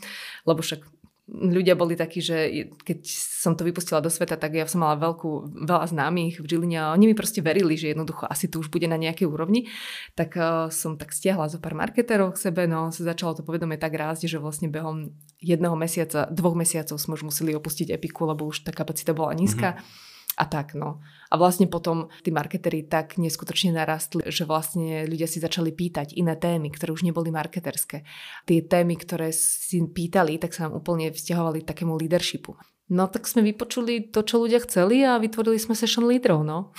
lebo 0.49 0.65
však 0.65 0.81
ľudia 1.29 1.77
boli 1.77 1.93
takí, 1.93 2.25
že 2.25 2.69
keď 2.81 3.05
som 3.13 3.53
to 3.53 3.63
vypustila 3.63 4.01
do 4.01 4.09
sveta, 4.09 4.41
tak 4.41 4.57
ja 4.57 4.65
som 4.65 4.81
mala 4.81 4.97
veľkú, 4.97 5.61
veľa 5.69 5.87
známych 5.93 6.41
v 6.41 6.47
Žiline 6.49 6.79
a 6.81 6.93
oni 6.97 7.13
mi 7.13 7.15
proste 7.15 7.45
verili, 7.45 7.77
že 7.77 7.93
jednoducho 7.93 8.25
asi 8.25 8.49
to 8.49 8.65
už 8.65 8.73
bude 8.73 8.89
na 8.89 8.97
nejakej 8.97 9.29
úrovni. 9.29 9.69
Tak 10.17 10.31
uh, 10.41 10.73
som 10.73 10.97
tak 10.97 11.13
stiahla 11.13 11.53
zo 11.53 11.61
pár 11.61 11.77
marketerov 11.77 12.33
k 12.35 12.49
sebe, 12.49 12.65
no 12.65 12.89
sa 12.89 13.05
začalo 13.05 13.37
to 13.37 13.45
povedomie 13.45 13.77
tak 13.77 13.93
rásť, 13.93 14.25
že 14.25 14.41
vlastne 14.41 14.73
behom 14.73 15.13
jedného 15.39 15.77
mesiaca, 15.77 16.27
dvoch 16.33 16.57
mesiacov 16.57 16.97
sme 16.97 17.15
už 17.15 17.29
museli 17.29 17.53
opustiť 17.53 17.93
Epiku, 17.93 18.25
lebo 18.25 18.49
už 18.49 18.65
tá 18.65 18.73
kapacita 18.73 19.13
bola 19.13 19.37
nízka. 19.37 19.77
Mm-hmm 19.77 20.09
a 20.39 20.45
tak 20.47 20.79
no. 20.79 21.03
A 21.29 21.35
vlastne 21.37 21.67
potom 21.67 22.09
tí 22.23 22.31
marketeri 22.31 22.87
tak 22.87 23.19
neskutočne 23.19 23.75
narastli, 23.75 24.23
že 24.31 24.47
vlastne 24.47 25.05
ľudia 25.05 25.27
si 25.27 25.43
začali 25.43 25.75
pýtať 25.75 26.15
iné 26.15 26.39
témy, 26.39 26.71
ktoré 26.71 26.95
už 26.95 27.03
neboli 27.03 27.35
marketerské. 27.35 28.07
Tie 28.47 28.63
témy, 28.63 28.95
ktoré 28.95 29.35
si 29.35 29.83
pýtali, 29.83 30.39
tak 30.39 30.55
sa 30.55 30.71
nám 30.71 30.79
úplne 30.79 31.11
vzťahovali 31.11 31.67
takému 31.67 31.99
leadershipu. 31.99 32.55
No 32.89 33.05
tak 33.05 33.29
sme 33.29 33.45
vypočuli 33.45 34.09
to, 34.09 34.25
čo 34.25 34.41
ľudia 34.41 34.65
chceli 34.65 35.05
a 35.05 35.21
vytvorili 35.21 35.61
sme 35.61 35.77
session 35.77 36.09
lídrov, 36.09 36.41
no. 36.41 36.73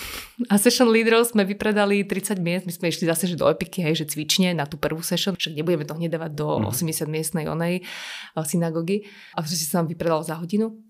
A 0.50 0.58
session 0.58 0.90
lídrov 0.90 1.22
sme 1.30 1.46
vypredali 1.46 2.02
30 2.02 2.42
miest, 2.42 2.66
my 2.66 2.74
sme 2.74 2.90
išli 2.90 3.06
zase 3.06 3.30
že 3.30 3.38
do 3.38 3.46
Epiky, 3.46 3.86
hej, 3.86 4.02
že 4.02 4.10
cvične 4.10 4.50
na 4.50 4.66
tú 4.66 4.74
prvú 4.74 5.06
session, 5.06 5.38
však 5.38 5.54
nebudeme 5.54 5.86
to 5.86 5.94
hneď 5.94 6.18
dávať 6.18 6.32
do 6.34 6.66
mm. 6.66 6.74
80 6.74 7.06
miestnej 7.06 7.46
onej 7.46 7.86
eh, 7.86 8.42
synagógy. 8.42 9.06
A 9.38 9.46
že 9.46 9.62
sa 9.62 9.86
nám 9.86 9.94
vypredal 9.94 10.26
za 10.26 10.34
hodinu. 10.34 10.82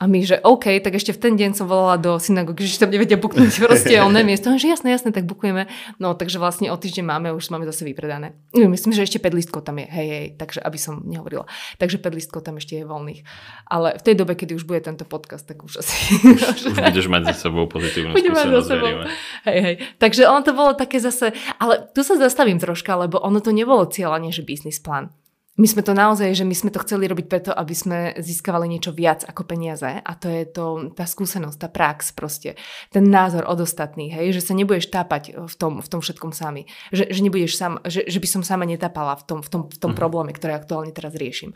A 0.00 0.08
my, 0.08 0.24
že 0.24 0.40
OK, 0.40 0.80
tak 0.80 0.96
ešte 0.96 1.12
v 1.12 1.20
ten 1.20 1.34
deň 1.36 1.60
som 1.60 1.68
volala 1.68 2.00
do 2.00 2.16
synagógy, 2.16 2.64
že 2.64 2.80
tam 2.80 2.88
nevedia 2.88 3.20
buknúť 3.20 3.52
proste 3.68 4.00
oné 4.00 4.24
miesto. 4.24 4.48
Že 4.48 4.72
jasné, 4.72 4.96
jasné, 4.96 5.12
tak 5.12 5.28
bukujeme. 5.28 5.68
No, 6.00 6.16
takže 6.16 6.40
vlastne 6.40 6.72
o 6.72 6.76
týždeň 6.80 7.04
máme, 7.04 7.28
už 7.36 7.52
máme 7.52 7.68
zase 7.68 7.84
vypredané. 7.84 8.32
Myslím, 8.56 8.96
že 8.96 9.04
ešte 9.04 9.20
5 9.20 9.36
listkov 9.36 9.68
tam 9.68 9.76
je, 9.76 9.84
hej, 9.92 10.08
hej, 10.08 10.26
takže 10.40 10.64
aby 10.64 10.80
som 10.80 11.04
nehovorila. 11.04 11.44
Takže 11.76 12.00
5 12.00 12.16
listkov 12.16 12.40
tam 12.40 12.56
ešte 12.56 12.80
je 12.80 12.88
voľných. 12.88 13.20
Ale 13.68 14.00
v 14.00 14.02
tej 14.08 14.14
dobe, 14.16 14.32
kedy 14.40 14.56
už 14.56 14.64
bude 14.64 14.80
tento 14.80 15.04
podcast, 15.04 15.44
tak 15.44 15.60
už 15.60 15.84
asi... 15.84 16.16
Už, 16.16 16.40
už 16.72 16.80
budeš 16.80 17.06
mať 17.12 17.36
za 17.36 17.52
sebou 17.52 17.68
pozitívnu 17.68 18.16
skúsenosť, 18.16 18.68
sebou. 18.72 19.04
Hej, 19.44 19.58
hej. 19.60 19.74
Takže 20.00 20.24
ono 20.24 20.40
to 20.40 20.56
bolo 20.56 20.72
také 20.72 20.96
zase, 20.96 21.36
ale 21.60 21.92
tu 21.92 22.00
sa 22.00 22.16
zastavím 22.16 22.56
troška, 22.56 22.96
lebo 22.96 23.20
ono 23.20 23.44
to 23.44 23.52
nebolo 23.52 23.84
cieľanie, 23.84 24.32
že 24.32 24.48
biznis 24.48 24.80
plán 24.80 25.12
my 25.60 25.68
sme 25.68 25.84
to 25.84 25.92
naozaj, 25.92 26.32
že 26.32 26.48
my 26.48 26.56
sme 26.56 26.72
to 26.72 26.80
chceli 26.80 27.04
robiť 27.04 27.26
preto, 27.28 27.50
aby 27.52 27.76
sme 27.76 27.98
získavali 28.16 28.64
niečo 28.64 28.96
viac 28.96 29.28
ako 29.28 29.44
peniaze 29.44 30.00
a 30.00 30.12
to 30.16 30.32
je 30.32 30.48
to, 30.48 30.88
tá 30.96 31.04
skúsenosť, 31.04 31.58
tá 31.60 31.68
prax 31.68 32.16
proste, 32.16 32.56
ten 32.88 33.04
názor 33.04 33.44
od 33.44 33.60
ostatných, 33.60 34.08
hej, 34.16 34.40
že 34.40 34.40
sa 34.40 34.56
nebudeš 34.56 34.88
tápať 34.88 35.36
v 35.36 35.54
tom, 35.60 35.84
v 35.84 35.88
tom 35.92 36.00
všetkom 36.00 36.32
sami, 36.32 36.64
že, 36.88 37.12
že, 37.12 37.20
nebudeš 37.20 37.60
sam, 37.60 37.76
že, 37.84 38.08
že 38.08 38.16
by 38.16 38.28
som 38.28 38.40
sama 38.40 38.64
netápala 38.64 39.20
v 39.20 39.24
tom, 39.28 39.38
v 39.44 39.48
tom, 39.52 39.62
v 39.68 39.76
tom 39.76 39.92
mm. 39.92 39.98
probléme, 40.00 40.32
ktoré 40.32 40.56
aktuálne 40.56 40.96
teraz 40.96 41.12
riešim. 41.12 41.52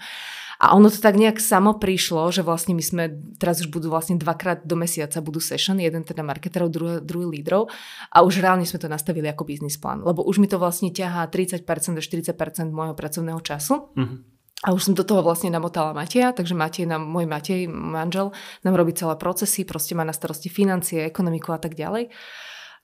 A 0.64 0.72
ono 0.72 0.88
to 0.88 0.96
tak 0.96 1.20
nejak 1.20 1.36
samo 1.36 1.76
prišlo, 1.76 2.32
že 2.32 2.40
vlastne 2.40 2.72
my 2.72 2.80
sme, 2.80 3.12
teraz 3.36 3.60
už 3.60 3.68
budú 3.68 3.92
vlastne 3.92 4.16
dvakrát 4.16 4.64
do 4.64 4.80
mesiaca 4.80 5.20
budú 5.20 5.36
session, 5.36 5.76
jeden 5.76 6.08
teda 6.08 6.24
marketerov, 6.24 6.72
druhý, 6.72 7.04
druhý 7.04 7.28
lídrov 7.28 7.68
a 8.08 8.24
už 8.24 8.40
reálne 8.40 8.64
sme 8.64 8.80
to 8.80 8.88
nastavili 8.88 9.28
ako 9.28 9.44
biznis 9.44 9.76
plán, 9.76 10.00
lebo 10.00 10.24
už 10.24 10.40
mi 10.40 10.48
to 10.48 10.56
vlastne 10.56 10.88
ťahá 10.88 11.28
30% 11.28 11.68
do 11.92 12.00
40% 12.00 12.72
môjho 12.72 12.96
pracovného 12.96 13.40
času. 13.44 13.92
Mm-hmm. 13.92 14.18
A 14.64 14.72
už 14.72 14.88
som 14.88 14.94
do 14.96 15.04
toho 15.04 15.20
vlastne 15.20 15.52
namotala 15.52 15.92
Mateja, 15.92 16.32
takže 16.32 16.56
Matej 16.56 16.88
nám, 16.88 17.04
môj 17.04 17.28
Matej, 17.28 17.68
manžel, 17.68 18.32
nám 18.64 18.80
robí 18.80 18.96
celé 18.96 19.12
procesy, 19.20 19.68
proste 19.68 19.92
má 19.92 20.08
na 20.08 20.16
starosti 20.16 20.48
financie, 20.48 21.04
ekonomiku 21.04 21.52
a 21.52 21.60
tak 21.60 21.76
ďalej. 21.76 22.08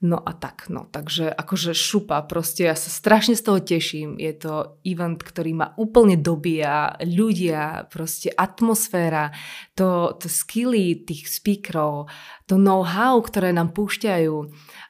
No 0.00 0.16
a 0.16 0.32
tak, 0.32 0.72
no. 0.72 0.88
Takže 0.88 1.28
akože 1.28 1.76
šupa, 1.76 2.24
proste 2.24 2.64
ja 2.64 2.72
sa 2.72 2.88
strašne 2.88 3.36
z 3.36 3.44
toho 3.44 3.60
teším. 3.60 4.16
Je 4.16 4.32
to 4.32 4.80
event, 4.80 5.20
ktorý 5.20 5.52
ma 5.52 5.76
úplne 5.76 6.16
dobíja. 6.16 6.96
Ľudia, 7.04 7.84
proste 7.92 8.32
atmosféra, 8.32 9.28
to, 9.76 10.16
to 10.16 10.32
skilly 10.32 11.04
tých 11.04 11.28
speakerov, 11.28 12.08
to 12.50 12.58
know-how, 12.58 13.22
ktoré 13.22 13.54
nám 13.54 13.70
púšťajú 13.70 14.34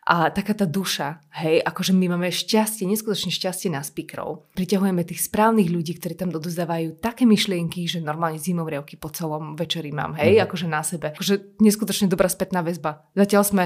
a 0.09 0.33
taká 0.33 0.57
tá 0.57 0.65
duša, 0.65 1.21
hej, 1.45 1.61
akože 1.61 1.93
my 1.93 2.17
máme 2.17 2.33
šťastie, 2.33 2.89
neskutočne 2.89 3.29
šťastie 3.29 3.69
na 3.69 3.85
speakerov. 3.85 4.49
Priťahujeme 4.57 5.05
tých 5.05 5.29
správnych 5.29 5.69
ľudí, 5.69 5.93
ktorí 6.01 6.17
tam 6.17 6.33
dodozdávajú 6.33 7.05
také 7.05 7.29
myšlienky, 7.29 7.85
že 7.85 8.01
normálne 8.01 8.41
zimomrievky 8.41 8.97
po 8.97 9.13
celom 9.13 9.61
večeri 9.61 9.93
mám, 9.93 10.17
hej, 10.17 10.41
mm. 10.41 10.49
akože 10.49 10.67
na 10.73 10.81
sebe. 10.81 11.13
Akože 11.13 11.61
neskutočne 11.61 12.09
dobrá 12.09 12.33
spätná 12.33 12.65
väzba. 12.65 13.05
Zatiaľ 13.13 13.45
sme 13.45 13.65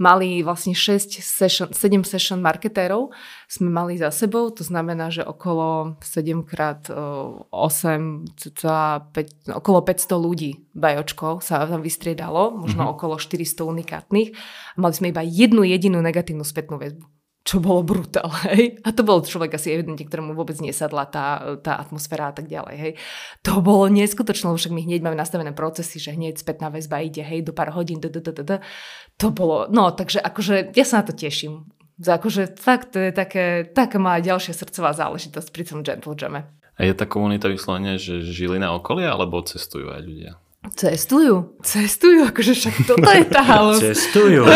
mali 0.00 0.40
vlastne 0.40 0.72
6 0.72 1.20
session, 1.20 1.68
7 1.68 2.00
session 2.08 2.40
marketérov, 2.40 3.12
sme 3.44 3.68
mali 3.68 4.00
za 4.00 4.08
sebou, 4.08 4.48
to 4.56 4.64
znamená, 4.64 5.12
že 5.12 5.20
okolo 5.20 6.00
7 6.00 6.48
krát 6.48 6.88
8, 6.88 7.52
cca 8.40 9.04
5, 9.12 9.52
okolo 9.52 9.78
500 9.84 10.16
ľudí 10.16 10.63
bajočko 10.74 11.38
sa 11.38 11.64
tam 11.64 11.80
vystriedalo, 11.80 12.54
možno 12.54 12.84
mm-hmm. 12.84 12.94
okolo 12.98 13.14
400 13.16 13.62
unikátnych. 13.62 14.28
Mali 14.76 14.94
sme 14.94 15.14
iba 15.14 15.22
jednu 15.22 15.62
jedinú 15.62 16.02
negatívnu 16.02 16.42
spätnú 16.42 16.76
väzbu 16.82 17.14
čo 17.44 17.60
bolo 17.60 17.84
brutál, 17.84 18.32
hej. 18.50 18.80
A 18.82 18.90
to 18.96 19.04
bol 19.04 19.20
človek 19.20 19.60
asi 19.60 19.76
evidentne, 19.76 20.08
ktorému 20.08 20.32
vôbec 20.32 20.56
nesadla 20.64 21.04
tá, 21.04 21.60
tá 21.60 21.76
atmosféra 21.76 22.32
a 22.32 22.34
tak 22.34 22.48
ďalej, 22.48 22.76
hej. 22.80 22.92
To 23.44 23.60
bolo 23.60 23.92
neskutočné, 23.92 24.48
však 24.48 24.72
my 24.72 24.82
hneď 24.88 25.04
máme 25.04 25.14
nastavené 25.20 25.52
procesy, 25.52 26.00
že 26.00 26.16
hneď 26.16 26.40
spätná 26.40 26.72
väzba 26.72 27.04
ide, 27.04 27.20
hej, 27.20 27.44
do 27.44 27.52
pár 27.52 27.76
hodín, 27.76 28.00
d, 28.00 28.08
d, 28.08 28.24
d, 28.24 28.32
d, 28.32 28.64
To 29.20 29.28
bolo, 29.28 29.68
no, 29.68 29.92
takže 29.92 30.24
akože 30.24 30.72
ja 30.72 30.84
sa 30.88 31.04
na 31.04 31.12
to 31.12 31.12
teším. 31.12 31.68
Akože 32.00 32.58
fakt, 32.58 32.96
to 32.96 32.98
je 32.98 33.12
také, 33.14 33.68
taká 33.70 34.02
má 34.02 34.18
ďalšia 34.18 34.56
srdcová 34.56 34.96
záležitosť 34.96 35.48
pri 35.54 35.62
tom 35.62 35.86
Gentle 35.86 36.16
Jamme. 36.18 36.48
A 36.74 36.80
je 36.82 36.90
tá 36.96 37.06
komunita 37.06 37.46
vyslovene, 37.46 38.02
že 38.02 38.18
žili 38.24 38.58
na 38.58 38.74
okolie, 38.74 39.06
alebo 39.06 39.38
cestujú 39.46 39.94
aj 39.94 40.02
ľudia? 40.02 40.32
Cestujú, 40.64 41.60
cestujú, 41.60 42.24
akože 42.32 42.56
však 42.56 42.74
toto 42.88 43.04
je 43.04 43.24
tá 43.28 43.44
halus. 43.52 43.84
Cestujú. 43.84 44.48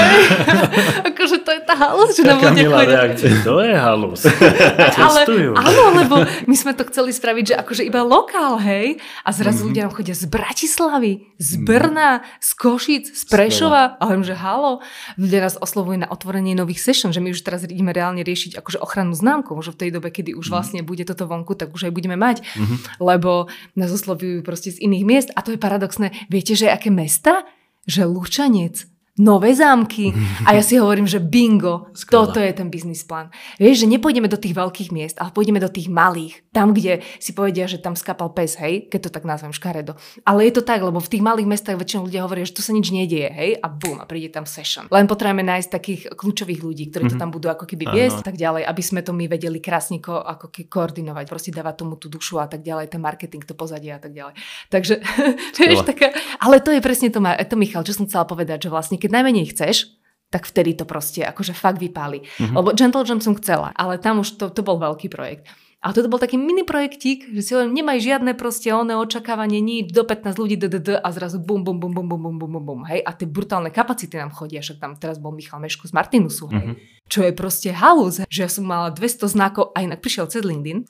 akože 1.13 1.45
tá 1.69 1.75
halus, 1.77 2.17
že 2.17 2.25
nám 2.25 2.41
ľudia 2.41 2.69
chodia. 2.73 2.97
reakcia, 3.05 3.33
to 3.45 3.57
je 3.61 3.75
halus. 3.77 4.23
Ale, 5.05 5.21
áno, 5.53 5.85
lebo 5.93 6.15
my 6.49 6.57
sme 6.57 6.73
to 6.73 6.89
chceli 6.89 7.13
spraviť, 7.13 7.45
že 7.45 7.55
akože 7.61 7.83
iba 7.85 8.01
lokál, 8.01 8.57
hej, 8.57 8.97
a 9.25 9.29
zrazu 9.37 9.61
mm-hmm. 9.61 9.69
ľudia 9.69 9.83
nám 9.85 9.93
chodia 9.93 10.15
z 10.17 10.25
Bratislavy, 10.31 11.13
z 11.37 11.51
mhm. 11.59 11.65
Brna, 11.67 12.11
z 12.41 12.51
Košic, 12.57 13.05
z 13.13 13.23
Prešova, 13.29 13.99
a 13.99 14.03
hovorím, 14.07 14.25
že 14.25 14.39
halo, 14.39 14.81
ľudia 15.19 15.45
nás 15.45 15.59
oslovujú 15.59 16.01
na 16.01 16.09
otvorenie 16.09 16.55
nových 16.55 16.81
session, 16.81 17.11
že 17.13 17.21
my 17.21 17.35
už 17.35 17.43
teraz 17.43 17.67
ideme 17.67 17.93
reálne 17.93 18.23
riešiť 18.25 18.57
akože 18.57 18.79
ochrannú 18.81 19.13
známku, 19.13 19.53
možno 19.53 19.75
v 19.75 19.89
tej 19.89 19.91
dobe, 19.99 20.15
kedy 20.15 20.33
už 20.33 20.47
mm-hmm. 20.47 20.55
vlastne 20.55 20.81
bude 20.87 21.05
toto 21.05 21.27
vonku, 21.27 21.59
tak 21.59 21.75
už 21.75 21.91
aj 21.91 21.93
budeme 21.93 22.17
mať, 22.17 22.41
mm-hmm. 22.41 22.79
lebo 23.03 23.51
nás 23.75 23.91
oslovujú 23.93 24.47
proste 24.47 24.73
z 24.73 24.81
iných 24.87 25.05
miest 25.05 25.29
a 25.35 25.43
to 25.43 25.53
je 25.53 25.59
paradox 25.59 25.89
paradoxné. 25.89 26.11
Viete, 26.29 26.59
že 26.59 26.69
aké 26.69 26.91
mesta? 26.91 27.47
Že 27.89 28.05
Lučanec, 28.05 28.85
nové 29.19 29.53
zámky. 29.53 30.15
A 30.47 30.55
ja 30.55 30.63
si 30.63 30.79
hovorím, 30.83 31.11
že 31.11 31.19
bingo, 31.19 31.91
Skvelá. 31.93 32.31
toto 32.31 32.39
je 32.39 32.53
ten 32.55 32.71
biznis 32.71 33.03
plán. 33.03 33.35
Vieš, 33.59 33.85
že 33.85 33.87
nepôjdeme 33.91 34.31
do 34.31 34.39
tých 34.39 34.55
veľkých 34.55 34.91
miest, 34.95 35.17
ale 35.19 35.35
pôjdeme 35.35 35.59
do 35.59 35.69
tých 35.69 35.91
malých. 35.91 36.47
Tam, 36.55 36.71
kde 36.73 37.03
si 37.19 37.35
povedia, 37.35 37.67
že 37.67 37.83
tam 37.83 37.99
skapal 37.99 38.31
pes, 38.33 38.55
hej, 38.63 38.87
keď 38.87 39.11
to 39.11 39.11
tak 39.11 39.27
nazvem 39.27 39.51
škaredo. 39.51 39.99
Ale 40.23 40.47
je 40.49 40.53
to 40.55 40.63
tak, 40.63 40.81
lebo 40.81 41.03
v 41.03 41.11
tých 41.11 41.23
malých 41.23 41.51
mestách 41.51 41.77
väčšinou 41.77 42.07
ľudia 42.07 42.25
hovoria, 42.25 42.47
že 42.47 42.55
tu 42.55 42.63
sa 42.63 42.71
nič 42.71 42.95
nedieje, 42.95 43.29
hej, 43.29 43.51
a 43.59 43.67
bum, 43.67 43.99
a 43.99 44.07
príde 44.07 44.31
tam 44.31 44.47
session. 44.47 44.87
Len 44.89 45.11
potrebujeme 45.11 45.43
nájsť 45.43 45.69
takých 45.69 46.01
kľúčových 46.15 46.61
ľudí, 46.63 46.85
ktorí 46.89 47.11
mm-hmm. 47.11 47.13
to 47.13 47.17
mhm. 47.19 47.23
tam 47.23 47.31
budú 47.35 47.47
ako 47.51 47.65
keby 47.67 47.85
viesť 47.91 48.23
a 48.23 48.25
tak 48.25 48.37
ďalej, 48.39 48.63
aby 48.65 48.83
sme 48.83 49.01
to 49.03 49.11
my 49.11 49.27
vedeli 49.27 49.59
krásne 49.59 49.99
ko, 49.99 50.23
ako 50.23 50.55
keby 50.55 50.67
koordinovať, 50.71 51.25
proste 51.27 51.51
dávať 51.51 51.75
tomu 51.83 51.99
tú 51.99 52.07
dušu 52.07 52.39
a 52.39 52.47
tak 52.47 52.63
ďalej, 52.63 52.95
ten 52.95 53.03
marketing, 53.03 53.43
to 53.43 53.59
pozadie 53.59 53.91
a 53.91 54.01
tak 54.01 54.15
ďalej. 54.15 54.39
Takže, 54.71 54.95
vieš, 55.59 55.83
taká, 55.83 56.15
ale 56.39 56.63
to 56.63 56.71
je 56.71 56.81
presne 56.81 57.11
to, 57.11 57.19
to 57.23 57.57
Michal, 57.59 57.83
čo 57.83 57.97
som 57.97 58.07
chcela 58.07 58.29
povedať, 58.29 58.69
že 58.69 58.71
vlastne 58.71 59.01
keď 59.09 59.17
najmenej 59.17 59.57
chceš, 59.57 59.97
tak 60.29 60.45
vtedy 60.45 60.77
to 60.77 60.85
proste 60.85 61.25
akože 61.25 61.57
fakt 61.57 61.81
vypáli. 61.81 62.21
Mm-hmm. 62.21 62.53
Lebo 62.53 62.77
Gentle 62.77 63.09
Jam 63.09 63.25
som 63.25 63.33
chcela, 63.41 63.73
ale 63.73 63.97
tam 63.97 64.21
už 64.21 64.37
to, 64.37 64.53
to 64.53 64.61
bol 64.61 64.77
veľký 64.77 65.09
projekt. 65.09 65.49
A 65.79 65.95
toto 65.95 66.11
bol 66.11 66.19
taký 66.19 66.35
mini 66.35 66.67
projektík, 66.67 67.31
že 67.39 67.41
si 67.41 67.53
len 67.55 67.71
nemaj 67.71 68.03
žiadne 68.03 68.35
proste 68.35 68.67
oné 68.75 68.99
očakávanie, 68.99 69.63
nič, 69.63 69.95
do 69.95 70.03
15 70.03 70.35
ľudí, 70.35 70.59
ddd, 70.59 70.99
a 70.99 71.09
zrazu 71.15 71.39
bum, 71.39 71.63
bum, 71.63 71.79
bum, 71.79 71.95
bum, 71.95 72.03
bum, 72.03 72.19
bum, 72.19 72.35
bum, 72.35 72.51
bum, 72.51 72.65
bum, 72.67 72.81
hej. 72.91 72.99
A 73.07 73.15
tie 73.15 73.31
brutálne 73.31 73.71
kapacity 73.71 74.19
nám 74.19 74.35
chodia, 74.35 74.59
však 74.59 74.83
tam 74.83 74.99
teraz 74.99 75.23
bol 75.23 75.31
Michal 75.31 75.63
Meško 75.63 75.87
z 75.87 75.95
Martinusu, 75.95 76.51
hej. 76.51 76.75
Mm-hmm. 76.75 77.07
Čo 77.07 77.21
je 77.23 77.33
proste 77.33 77.71
halus, 77.71 78.19
že 78.27 78.41
ja 78.43 78.51
som 78.51 78.67
mala 78.67 78.91
200 78.91 79.31
znakov 79.31 79.71
a 79.71 79.87
inak 79.87 80.03
prišiel 80.03 80.27
cez 80.27 80.43
LinkedIn. 80.43 80.83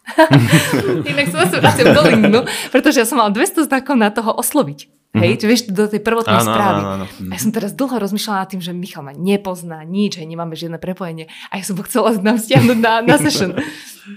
inak 1.12 1.26
som 1.28 1.44
sa 1.46 1.60
do 1.60 2.02
LinkedInu, 2.08 2.40
pretože 2.72 3.04
ja 3.04 3.06
som 3.06 3.20
mala 3.20 3.28
200 3.28 3.68
znakov 3.68 3.92
na 3.92 4.08
toho 4.08 4.40
osloviť. 4.40 4.97
Hej, 5.16 5.40
mm-hmm. 5.40 5.48
vieš, 5.48 5.60
do 5.72 5.88
tej 5.88 6.04
prvotnej 6.04 6.36
áno, 6.36 6.52
správy. 6.52 6.80
Áno, 6.84 6.90
áno. 7.00 7.04
A 7.08 7.32
ja 7.32 7.40
som 7.40 7.48
teraz 7.48 7.72
dlho 7.72 7.96
rozmýšľala 7.96 8.44
nad 8.44 8.48
tým, 8.52 8.60
že 8.60 8.76
Michal 8.76 9.00
ma 9.00 9.16
nepozná 9.16 9.80
nič, 9.80 10.20
hej, 10.20 10.28
nemáme 10.28 10.52
žiadne 10.52 10.76
prepojenie. 10.76 11.32
A 11.48 11.56
ja 11.56 11.64
som 11.64 11.80
ho 11.80 11.84
chcela 11.88 12.12
nám 12.20 12.36
stiahnuť 12.36 12.78
na, 12.78 13.00
na 13.00 13.16
session. 13.16 13.56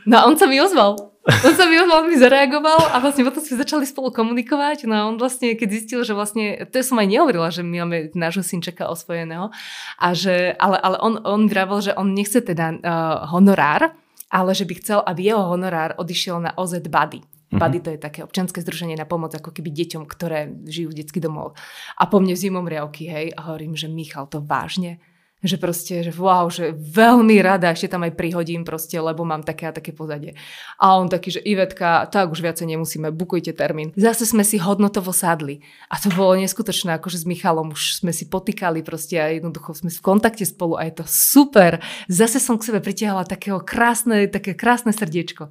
No 0.04 0.20
a 0.20 0.28
on 0.28 0.36
sa 0.36 0.52
mi 0.52 0.60
ozval. 0.60 1.12
On 1.22 1.54
sa 1.54 1.70
mi 1.70 1.78
ozval, 1.78 2.10
mi 2.10 2.18
zareagoval 2.18 2.92
a 2.92 2.98
vlastne 2.98 3.22
potom 3.22 3.46
sme 3.46 3.62
začali 3.62 3.86
spolu 3.86 4.10
komunikovať. 4.12 4.90
No 4.90 4.94
a 4.98 5.02
on 5.08 5.16
vlastne, 5.22 5.54
keď 5.54 5.70
zistil, 5.70 6.00
že 6.02 6.18
vlastne, 6.18 6.66
to 6.68 6.82
som 6.82 6.98
aj 6.98 7.08
nehovorila, 7.08 7.54
že 7.54 7.62
my 7.62 7.88
máme 7.88 8.12
nášho 8.18 8.42
synčeka 8.42 8.90
osvojeného, 8.90 9.54
a 10.02 10.08
že, 10.12 10.58
ale, 10.58 10.82
ale 10.82 10.98
on, 11.00 11.22
on 11.22 11.46
vravel, 11.46 11.80
že 11.80 11.94
on 11.94 12.18
nechce 12.18 12.42
teda 12.42 12.74
uh, 12.74 13.32
honorár, 13.32 13.94
ale 14.34 14.52
že 14.58 14.66
by 14.66 14.74
chcel, 14.82 15.00
aby 15.06 15.30
jeho 15.30 15.46
honorár 15.46 15.94
odišiel 16.02 16.42
na 16.42 16.52
OZ 16.58 16.82
Buddy. 16.84 17.22
Mm-hmm. 17.52 17.60
Buddy 17.60 17.80
to 17.84 17.90
je 17.92 18.00
také 18.00 18.20
občanské 18.24 18.64
združenie 18.64 18.96
na 18.96 19.04
pomoc 19.04 19.36
ako 19.36 19.52
keby 19.52 19.76
deťom, 19.76 20.08
ktoré 20.08 20.56
žijú 20.64 20.96
v 20.96 21.04
detský 21.04 21.20
domov. 21.20 21.60
A 22.00 22.08
po 22.08 22.24
mne 22.24 22.32
zimom 22.40 22.64
riavky, 22.64 23.12
hej, 23.12 23.36
a 23.36 23.52
hovorím, 23.52 23.76
že 23.76 23.92
Michal, 23.92 24.32
to 24.32 24.40
vážne? 24.40 25.04
Že 25.42 25.58
proste, 25.58 26.06
že 26.06 26.14
wow, 26.14 26.54
že 26.54 26.70
veľmi 26.72 27.42
rada 27.42 27.74
ešte 27.74 27.90
tam 27.90 28.06
aj 28.06 28.14
prihodím 28.14 28.62
proste, 28.62 28.94
lebo 29.02 29.26
mám 29.26 29.42
také 29.42 29.68
a 29.68 29.74
také 29.74 29.90
pozadie. 29.90 30.38
A 30.78 31.02
on 31.02 31.10
taký, 31.10 31.34
že 31.34 31.42
Ivetka, 31.42 32.06
tak 32.14 32.30
už 32.30 32.46
viacej 32.46 32.70
nemusíme, 32.70 33.10
bukujte 33.10 33.50
termín. 33.50 33.90
Zase 33.98 34.30
sme 34.30 34.46
si 34.46 34.62
hodnotovo 34.62 35.10
sadli. 35.10 35.66
A 35.90 35.98
to 35.98 36.14
bolo 36.14 36.38
neskutočné, 36.38 36.94
akože 37.02 37.20
s 37.20 37.26
Michalom 37.26 37.74
už 37.74 38.06
sme 38.06 38.14
si 38.14 38.30
potýkali 38.30 38.86
proste 38.86 39.18
a 39.18 39.34
jednoducho 39.34 39.74
sme 39.74 39.90
v 39.90 39.98
kontakte 40.06 40.46
spolu 40.46 40.78
a 40.78 40.86
je 40.86 41.02
to 41.02 41.10
super. 41.10 41.82
Zase 42.06 42.38
som 42.38 42.62
k 42.62 42.70
sebe 42.70 42.78
pritiahla 42.78 43.26
takého 43.26 43.58
krásne, 43.66 44.30
také 44.30 44.54
krásne 44.54 44.94
srdiečko. 44.94 45.50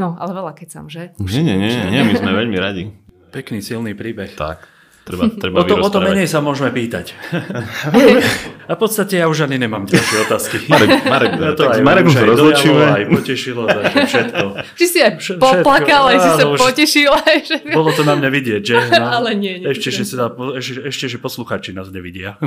No, 0.00 0.16
ale 0.16 0.32
veľa 0.32 0.52
keď 0.56 0.68
som, 0.72 0.84
že? 0.88 1.12
Nie, 1.20 1.44
nie, 1.44 1.56
nie, 1.60 1.72
nie, 1.92 2.02
my 2.08 2.14
sme 2.16 2.32
veľmi 2.44 2.56
radi. 2.56 2.88
Pekný, 3.32 3.64
silný 3.64 3.96
príbeh. 3.96 4.32
Tak. 4.36 4.72
Treba, 5.02 5.26
treba 5.34 5.56
o, 5.58 5.64
to, 5.66 5.74
o 5.82 5.90
to 5.90 5.98
menej 5.98 6.30
sa 6.30 6.38
môžeme 6.38 6.70
pýtať. 6.70 7.18
A 8.70 8.72
v 8.72 8.78
podstate 8.78 9.18
ja 9.18 9.26
už 9.26 9.50
ani 9.50 9.58
nemám 9.58 9.82
ďalšie 9.82 10.30
otázky. 10.30 10.56
Marek, 10.70 11.02
Marek, 11.02 11.30
ja 11.42 11.52
to 11.58 11.66
tak, 11.66 11.74
aj 11.74 11.82
Marek 11.82 12.04
už 12.06 12.16
rozlučíme. 12.22 12.84
Aj 12.86 13.04
potešilo, 13.10 13.66
takže 13.66 13.98
všetko. 14.06 14.44
Či 14.78 14.86
si 14.86 14.98
aj 15.02 15.12
poplakal, 15.42 16.14
aj 16.14 16.18
si 16.22 16.30
sa 16.38 16.44
potešil. 16.54 17.10
Aj 17.10 17.38
že... 17.42 17.58
Bolo 17.74 17.90
to 17.90 18.06
na 18.06 18.14
mňa 18.14 18.28
vidieť, 18.30 18.62
že? 18.62 18.78
No, 18.94 19.10
Ale 19.10 19.34
nie, 19.34 19.58
nie. 19.58 19.74
Ešte, 19.74 19.90
že, 19.90 20.06
sa, 20.06 20.30
ešte, 20.54 20.86
ešte, 20.86 21.04
že 21.10 21.18
posluchači 21.18 21.74
nás 21.74 21.90
nevidia. 21.90 22.38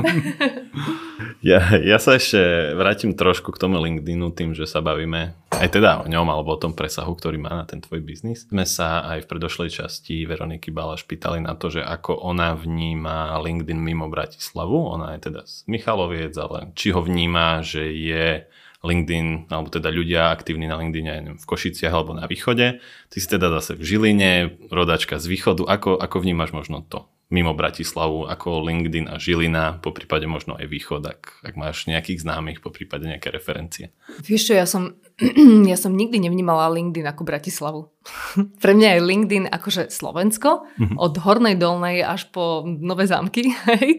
Ja, 1.46 1.62
ja 1.78 1.98
sa 2.02 2.18
ešte 2.18 2.74
vrátim 2.74 3.14
trošku 3.14 3.54
k 3.54 3.60
tomu 3.62 3.78
LinkedInu 3.78 4.34
tým, 4.34 4.50
že 4.50 4.66
sa 4.66 4.82
bavíme 4.82 5.38
aj 5.54 5.68
teda 5.70 6.02
o 6.02 6.10
ňom 6.10 6.26
alebo 6.26 6.58
o 6.58 6.60
tom 6.60 6.74
presahu, 6.74 7.14
ktorý 7.14 7.38
má 7.38 7.54
na 7.54 7.62
ten 7.62 7.78
tvoj 7.78 8.02
biznis. 8.02 8.50
Sme 8.50 8.66
sa 8.66 9.06
aj 9.06 9.24
v 9.24 9.30
predošlej 9.30 9.70
časti 9.70 10.26
Veroniky 10.26 10.74
Balaš 10.74 11.06
pýtali 11.06 11.38
na 11.38 11.54
to, 11.54 11.70
že 11.70 11.86
ako 11.86 12.18
ona 12.18 12.58
vníma 12.58 13.38
LinkedIn 13.38 13.78
mimo 13.78 14.10
Bratislavu. 14.10 14.90
Ona 14.98 15.14
je 15.14 15.30
teda 15.30 15.46
z 15.46 15.62
Michaloviec, 15.70 16.34
ale 16.34 16.74
či 16.74 16.90
ho 16.90 16.98
vníma, 16.98 17.62
že 17.62 17.94
je 17.94 18.50
LinkedIn, 18.82 19.50
alebo 19.50 19.70
teda 19.70 19.88
ľudia 19.90 20.30
aktívni 20.30 20.66
na 20.70 20.78
LinkedIn, 20.78 21.06
neviem, 21.06 21.38
v 21.38 21.48
Košiciach 21.48 21.94
alebo 21.94 22.14
na 22.14 22.26
východe. 22.30 22.82
Ty 23.10 23.16
si 23.16 23.26
teda 23.26 23.50
zase 23.58 23.78
v 23.78 23.82
Žiline, 23.82 24.32
rodačka 24.70 25.18
z 25.18 25.26
východu. 25.26 25.66
Ako, 25.66 25.98
ako 25.98 26.16
vnímaš 26.22 26.54
možno 26.54 26.82
to? 26.86 27.06
Mimo 27.26 27.58
Bratislavu, 27.58 28.30
ako 28.30 28.62
LinkedIn 28.62 29.10
a 29.10 29.18
Žilina, 29.18 29.82
po 29.82 29.90
prípade 29.90 30.30
možno 30.30 30.54
aj 30.54 30.70
Východ, 30.70 31.02
ak, 31.02 31.42
ak 31.42 31.54
máš 31.58 31.90
nejakých 31.90 32.22
známych, 32.22 32.62
po 32.62 32.70
prípade 32.70 33.10
nejaké 33.10 33.34
referencie. 33.34 33.90
Vieš 34.22 34.42
čo, 34.46 34.52
ja 34.54 34.62
som, 34.62 34.94
ja 35.70 35.74
som 35.74 35.98
nikdy 35.98 36.22
nevnímala 36.22 36.70
LinkedIn 36.70 37.02
ako 37.02 37.26
Bratislavu. 37.26 37.90
Pre 38.62 38.72
mňa 38.78 38.88
je 38.94 39.00
LinkedIn 39.02 39.44
akože 39.50 39.90
Slovensko, 39.90 40.70
mm-hmm. 40.78 40.96
od 41.02 41.14
Hornej 41.18 41.58
Dolnej 41.58 42.06
až 42.06 42.30
po 42.30 42.62
Nové 42.62 43.10
zámky. 43.10 43.50
Hej. 43.74 43.98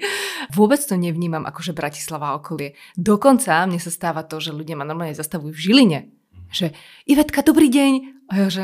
Vôbec 0.56 0.80
to 0.80 0.96
nevnímam 0.96 1.44
akože 1.44 1.76
Bratislava 1.76 2.32
okolie. 2.40 2.80
Dokonca 2.96 3.68
mne 3.68 3.84
sa 3.84 3.92
stáva 3.92 4.24
to, 4.24 4.40
že 4.40 4.56
ľudia 4.56 4.80
ma 4.80 4.88
normálne 4.88 5.12
zastavujú 5.12 5.52
v 5.52 5.64
Žiline. 5.68 6.00
Že 6.48 6.72
Ivetka, 7.04 7.44
dobrý 7.44 7.68
deň. 7.68 7.92
A 8.32 8.34
ja, 8.40 8.48
že 8.48 8.64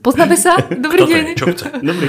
Poznáme 0.00 0.36
sa? 0.36 0.56
Dobrý 0.56 1.04
deň. 1.04 1.24
Čo 1.36 1.52
chce? 1.52 1.68
Dobrý. 1.84 2.08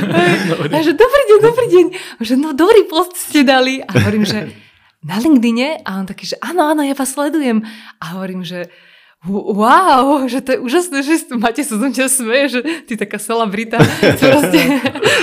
dobrý. 0.51 0.69
A 0.71 0.77
že 0.79 0.95
dobrý 0.95 1.23
deň, 1.27 1.39
dobrý 1.43 1.67
deň. 1.67 1.85
A 1.91 2.21
že 2.23 2.33
no 2.39 2.55
dobrý 2.55 2.87
post 2.87 3.19
ste 3.19 3.43
dali. 3.43 3.83
A 3.83 3.91
hovorím, 3.99 4.23
že 4.23 4.47
na 5.03 5.19
LinkedIne? 5.19 5.83
A 5.83 5.99
on 5.99 6.07
taký, 6.07 6.23
že 6.23 6.39
áno, 6.39 6.71
áno, 6.71 6.87
ja 6.87 6.95
vás 6.95 7.11
sledujem. 7.11 7.59
A 7.99 8.15
hovorím, 8.15 8.47
že 8.47 8.71
wow, 9.29 10.25
že 10.25 10.41
to 10.41 10.57
je 10.57 10.59
úžasné, 10.65 11.05
že 11.05 11.29
máte 11.37 11.61
sa 11.61 11.77
mňa 11.77 12.09
smeje, 12.09 12.45
že 12.57 12.59
ty 12.89 12.97
taká 12.97 13.21
celebrita, 13.21 13.77
proste, 14.21 14.61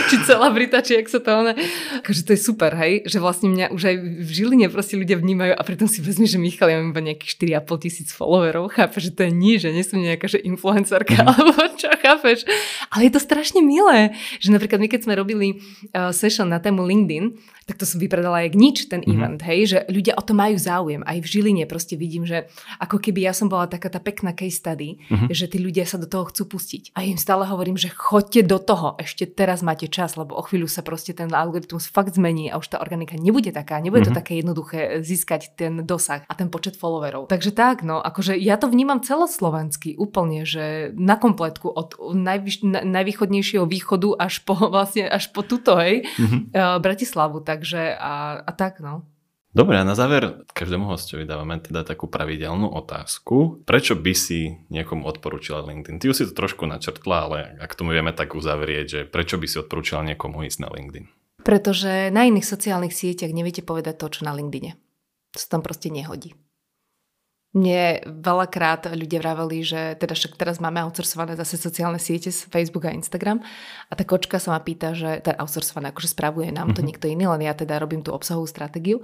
či 0.07 0.17
celebrita, 0.23 0.79
či 0.87 1.03
jak 1.03 1.11
sa 1.11 1.19
to 1.19 1.35
ona, 1.35 1.53
akože 1.99 2.23
to 2.23 2.31
je 2.31 2.41
super, 2.41 2.79
hej, 2.79 3.03
že 3.11 3.19
vlastne 3.19 3.51
mňa 3.51 3.75
už 3.75 3.83
aj 3.91 3.97
v 4.23 4.31
Žiline 4.31 4.71
proste 4.71 4.95
ľudia 4.95 5.19
vnímajú 5.19 5.51
a 5.51 5.63
pritom 5.67 5.91
si 5.91 5.99
vezmi, 5.99 6.31
že 6.31 6.39
Michal, 6.39 6.71
ja 6.71 6.79
mám 6.79 6.95
iba 6.95 7.11
nejakých 7.11 7.59
4,5 7.59 7.83
tisíc 7.83 8.09
followerov, 8.15 8.71
chápeš, 8.71 9.11
že 9.11 9.13
to 9.19 9.21
je 9.27 9.33
nič, 9.35 9.67
že 9.67 9.75
nie 9.75 9.83
som 9.83 9.99
nejaká, 9.99 10.31
že 10.31 10.39
influencerka, 10.47 11.19
mm. 11.19 11.27
alebo 11.35 11.59
čo, 11.75 11.91
chápeš, 11.99 12.47
ale 12.95 13.11
je 13.11 13.13
to 13.19 13.21
strašne 13.27 13.67
milé, 13.67 14.15
že 14.39 14.55
napríklad 14.55 14.79
my 14.79 14.87
keď 14.87 15.11
sme 15.11 15.19
robili 15.19 15.59
uh, 15.91 16.15
session 16.15 16.47
na 16.47 16.63
tému 16.63 16.87
LinkedIn, 16.87 17.59
tak 17.69 17.77
to 17.77 17.85
som 17.85 18.01
vypredala 18.01 18.49
jak 18.49 18.57
nič 18.57 18.89
ten 18.89 19.05
mm-hmm. 19.05 19.13
event, 19.13 19.41
hej, 19.45 19.61
že 19.69 19.79
ľudia 19.93 20.17
o 20.17 20.25
to 20.25 20.33
majú 20.33 20.57
záujem. 20.57 21.05
Aj 21.05 21.21
v 21.21 21.29
Žiline 21.29 21.69
proste 21.69 22.01
vidím, 22.01 22.25
že 22.25 22.49
ako 22.81 22.97
keby 22.97 23.29
ja 23.29 23.37
som 23.37 23.53
bola 23.53 23.69
taká 23.69 23.88
tá 23.93 24.01
pekná 24.01 24.33
case 24.33 24.59
study, 24.59 24.99
mm-hmm. 24.99 25.29
že 25.29 25.47
tí 25.47 25.61
ľudia 25.61 25.85
sa 25.85 26.01
do 26.01 26.09
toho 26.09 26.27
chcú 26.33 26.57
pustiť. 26.57 26.97
A 26.97 27.05
im 27.05 27.21
stále 27.21 27.45
hovorím, 27.45 27.77
že 27.77 27.93
choďte 27.93 28.49
do 28.49 28.59
toho, 28.59 28.97
ešte 28.97 29.29
teraz 29.29 29.61
máte 29.61 29.87
čas, 29.87 30.17
lebo 30.17 30.35
o 30.35 30.43
chvíľu 30.43 30.67
sa 30.67 30.81
proste 30.81 31.13
ten 31.13 31.29
algoritmus 31.31 31.87
fakt 31.87 32.17
zmení 32.17 32.49
a 32.49 32.57
už 32.57 32.73
tá 32.73 32.81
organika 32.81 33.21
nebude 33.21 33.53
taká, 33.53 33.79
nebude 33.79 34.09
mm-hmm. 34.09 34.11
to 34.11 34.15
mhm. 34.17 34.21
také 34.25 34.33
jednoduché 34.41 34.81
získať 35.05 35.55
ten 35.55 35.85
dosah 35.85 36.25
a 36.25 36.33
ten 36.33 36.49
počet 36.49 36.81
followerov. 36.81 37.29
Takže 37.29 37.53
tak, 37.53 37.85
no, 37.85 38.01
akože 38.01 38.33
ja 38.41 38.57
to 38.57 38.73
vnímam 38.73 39.05
celoslovensky 39.05 39.95
úplne, 40.01 40.49
že 40.49 40.97
na 40.97 41.21
kompletku 41.21 41.69
od 41.69 42.01
najvyš, 42.01 42.65
na, 42.65 42.81
najvýchodnejšieho 42.81 43.69
východu 43.69 44.17
až 44.17 44.41
po 44.43 44.57
vlastne 44.75 45.05
až 45.05 45.29
po 45.37 45.45
tuto, 45.45 45.77
hej, 45.77 46.09
mm-hmm. 46.17 46.41
uh, 46.57 46.81
Bratislavu. 46.81 47.45
Tak 47.45 47.59
takže 47.59 47.99
a, 47.99 48.39
a 48.47 48.53
tak 48.55 48.79
no. 48.81 49.03
Dobre, 49.59 49.75
a 49.75 49.83
na 49.83 49.99
záver 49.99 50.47
každému 50.55 50.87
hostovi 50.87 51.27
dávame 51.27 51.59
teda 51.59 51.83
takú 51.83 52.07
pravidelnú 52.07 52.71
otázku. 52.79 53.67
Prečo 53.67 53.99
by 53.99 54.15
si 54.15 54.55
niekomu 54.71 55.03
odporúčila 55.03 55.67
LinkedIn? 55.67 55.99
Ty 55.99 56.15
už 56.15 56.15
si 56.15 56.27
to 56.31 56.39
trošku 56.39 56.63
načrtla, 56.63 57.27
ale 57.27 57.39
ak 57.59 57.75
tomu 57.75 57.91
vieme 57.91 58.15
tak 58.15 58.39
uzavrieť, 58.39 58.87
že 58.87 59.01
prečo 59.03 59.35
by 59.35 59.51
si 59.51 59.59
odporúčila 59.59 60.07
niekomu 60.07 60.47
ísť 60.47 60.63
na 60.63 60.71
LinkedIn? 60.71 61.11
Pretože 61.43 62.15
na 62.15 62.31
iných 62.31 62.47
sociálnych 62.47 62.95
sieťach 62.95 63.35
neviete 63.35 63.67
povedať 63.67 63.99
to, 63.99 64.07
čo 64.07 64.31
na 64.31 64.39
LinkedIne. 64.39 64.79
To 65.35 65.39
sa 65.43 65.59
tam 65.59 65.67
proste 65.67 65.91
nehodí. 65.91 66.39
Mne 67.57 68.05
veľakrát 68.05 68.93
ľudia 68.93 69.25
vraveli, 69.25 69.65
že 69.65 69.97
teda 69.97 70.13
však 70.13 70.37
teraz 70.37 70.61
máme 70.61 70.85
outsourcované 70.85 71.33
zase 71.33 71.57
sociálne 71.57 71.97
siete 71.97 72.29
z 72.29 72.45
Facebook 72.53 72.85
a 72.85 72.93
Instagram 72.93 73.41
a 73.89 73.93
tá 73.97 74.05
kočka 74.05 74.37
sa 74.37 74.53
ma 74.53 74.61
pýta, 74.61 74.93
že 74.93 75.25
teda 75.25 75.41
outsourcované, 75.41 75.89
akože 75.89 76.13
spravuje 76.13 76.53
nám 76.53 76.77
to 76.77 76.85
mm-hmm. 76.85 76.89
niekto 76.93 77.09
iný, 77.09 77.25
len 77.25 77.49
ja 77.49 77.57
teda 77.57 77.81
robím 77.81 78.05
tú 78.05 78.13
obsahovú 78.13 78.45
stratégiu 78.45 79.01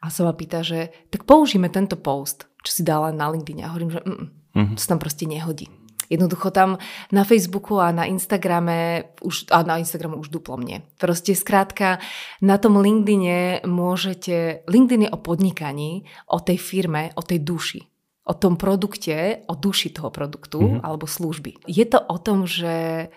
a 0.00 0.08
sa 0.08 0.24
ma 0.24 0.32
pýta, 0.32 0.64
že 0.64 0.88
tak 1.12 1.28
použijeme 1.28 1.68
tento 1.68 2.00
post, 2.00 2.48
čo 2.64 2.80
si 2.80 2.80
dala 2.80 3.12
na 3.12 3.28
LinkedIn 3.28 3.60
a 3.60 3.68
hovorím, 3.68 3.92
že 3.92 4.00
mm, 4.00 4.72
to 4.72 4.80
sa 4.80 4.96
tam 4.96 5.00
proste 5.00 5.28
nehodí. 5.28 5.68
Jednoducho 6.08 6.50
tam 6.50 6.78
na 7.12 7.22
Facebooku 7.22 7.78
a 7.78 7.92
na 7.92 8.04
Instagrame 8.08 9.10
už, 9.22 9.50
a 9.50 9.62
na 9.62 9.78
Instagramu 9.78 10.18
už 10.18 10.30
duplo 10.32 10.56
mne. 10.56 10.82
Proste 10.98 11.34
skrátka, 11.36 12.00
na 12.42 12.58
tom 12.58 12.78
LinkedIne 12.80 13.66
môžete, 13.68 14.66
LinkedIn 14.66 15.06
je 15.06 15.10
o 15.14 15.18
podnikaní, 15.18 16.06
o 16.30 16.38
tej 16.42 16.58
firme, 16.58 17.14
o 17.14 17.22
tej 17.22 17.40
duši 17.42 17.82
o 18.22 18.38
tom 18.38 18.54
produkte, 18.54 19.42
o 19.50 19.58
duši 19.58 19.90
toho 19.90 20.14
produktu 20.14 20.62
mm-hmm. 20.62 20.86
alebo 20.86 21.10
služby. 21.10 21.66
Je 21.66 21.82
to 21.82 21.98
o 21.98 22.22
tom, 22.22 22.46
že 22.46 23.10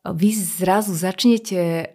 vy 0.00 0.28
zrazu 0.32 0.96
začnete 0.96 1.92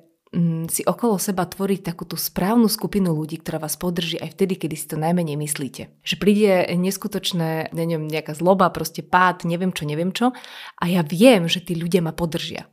si 0.71 0.87
okolo 0.87 1.19
seba 1.19 1.43
tvoriť 1.43 1.91
takú 1.91 2.07
tú 2.07 2.15
správnu 2.15 2.71
skupinu 2.71 3.11
ľudí, 3.11 3.43
ktorá 3.43 3.59
vás 3.59 3.75
podrží 3.75 4.15
aj 4.15 4.39
vtedy, 4.39 4.55
kedy 4.55 4.75
si 4.79 4.87
to 4.87 4.95
najmenej 4.95 5.35
myslíte. 5.35 5.91
Že 6.07 6.15
príde 6.23 6.71
neskutočné, 6.71 7.75
neviem, 7.75 8.07
nejaká 8.07 8.31
zloba, 8.31 8.71
proste 8.71 9.03
pád, 9.03 9.43
neviem 9.43 9.75
čo, 9.75 9.83
neviem 9.83 10.15
čo 10.15 10.31
a 10.79 10.83
ja 10.87 11.03
viem, 11.03 11.51
že 11.51 11.59
tí 11.59 11.75
ľudia 11.75 11.99
ma 11.99 12.15
podržia. 12.15 12.71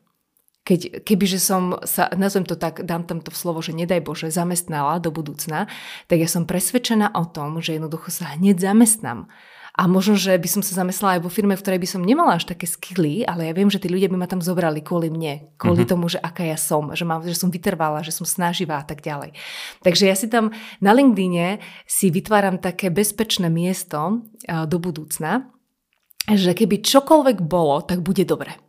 Keď, 0.63 1.03
kebyže 1.03 1.41
som 1.43 1.83
sa, 1.83 2.07
nazvem 2.15 2.47
to 2.47 2.55
tak, 2.55 2.87
dám 2.87 3.03
tam 3.09 3.19
to 3.19 3.35
slovo, 3.35 3.59
že 3.59 3.75
nedaj 3.75 4.07
Bože, 4.07 4.31
zamestnala 4.31 5.03
do 5.03 5.11
budúcna, 5.11 5.67
tak 6.07 6.23
ja 6.23 6.29
som 6.31 6.47
presvedčená 6.47 7.11
o 7.17 7.25
tom, 7.27 7.59
že 7.59 7.75
jednoducho 7.75 8.15
sa 8.15 8.39
hneď 8.39 8.63
zamestnám. 8.63 9.27
A 9.79 9.87
možno, 9.87 10.19
že 10.19 10.35
by 10.35 10.49
som 10.51 10.63
sa 10.67 10.75
zamestnala 10.75 11.17
aj 11.17 11.23
vo 11.23 11.31
firme, 11.31 11.55
v 11.55 11.63
ktorej 11.63 11.79
by 11.79 11.89
som 11.89 12.03
nemala 12.03 12.35
až 12.35 12.51
také 12.51 12.67
skily, 12.67 13.23
ale 13.23 13.47
ja 13.47 13.55
viem, 13.55 13.71
že 13.71 13.79
tí 13.79 13.87
ľudia 13.87 14.11
by 14.11 14.19
ma 14.19 14.27
tam 14.27 14.43
zobrali 14.43 14.83
kvôli 14.83 15.07
mne, 15.07 15.55
kvôli 15.55 15.87
uh-huh. 15.87 15.95
tomu, 15.95 16.11
že 16.11 16.19
aká 16.19 16.43
ja 16.43 16.59
som, 16.59 16.91
že, 16.99 17.07
mám, 17.07 17.23
že 17.23 17.39
som 17.39 17.47
vytrvala, 17.47 18.03
že 18.03 18.11
som 18.11 18.27
snaživá 18.27 18.83
a 18.83 18.87
tak 18.87 19.07
ďalej. 19.07 19.39
Takže 19.87 20.11
ja 20.11 20.19
si 20.19 20.27
tam 20.27 20.51
na 20.83 20.91
LinkedIne 20.91 21.63
si 21.87 22.11
vytváram 22.11 22.59
také 22.59 22.91
bezpečné 22.91 23.47
miesto 23.47 24.27
do 24.43 24.77
budúcna, 24.83 25.47
že 26.27 26.59
keby 26.59 26.83
čokoľvek 26.83 27.39
bolo, 27.47 27.81
tak 27.87 28.03
bude 28.03 28.27
dobre. 28.27 28.68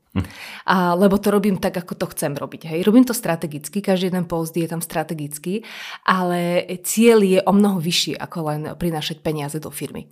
A, 0.65 0.97
lebo 0.97 1.21
to 1.21 1.29
robím 1.29 1.61
tak, 1.61 1.77
ako 1.77 1.93
to 1.93 2.05
chcem 2.13 2.33
robiť. 2.33 2.65
Hej. 2.65 2.79
Robím 2.81 3.05
to 3.05 3.13
strategicky, 3.13 3.81
každý 3.81 4.09
jeden 4.09 4.25
post 4.25 4.57
je 4.57 4.65
tam 4.65 4.81
strategický, 4.81 5.61
ale 6.05 6.65
cieľ 6.81 7.21
je 7.21 7.39
o 7.45 7.53
mnoho 7.53 7.77
vyšší, 7.77 8.17
ako 8.17 8.37
len 8.49 8.61
prinášať 8.73 9.21
peniaze 9.21 9.61
do 9.61 9.69
firmy. 9.69 10.09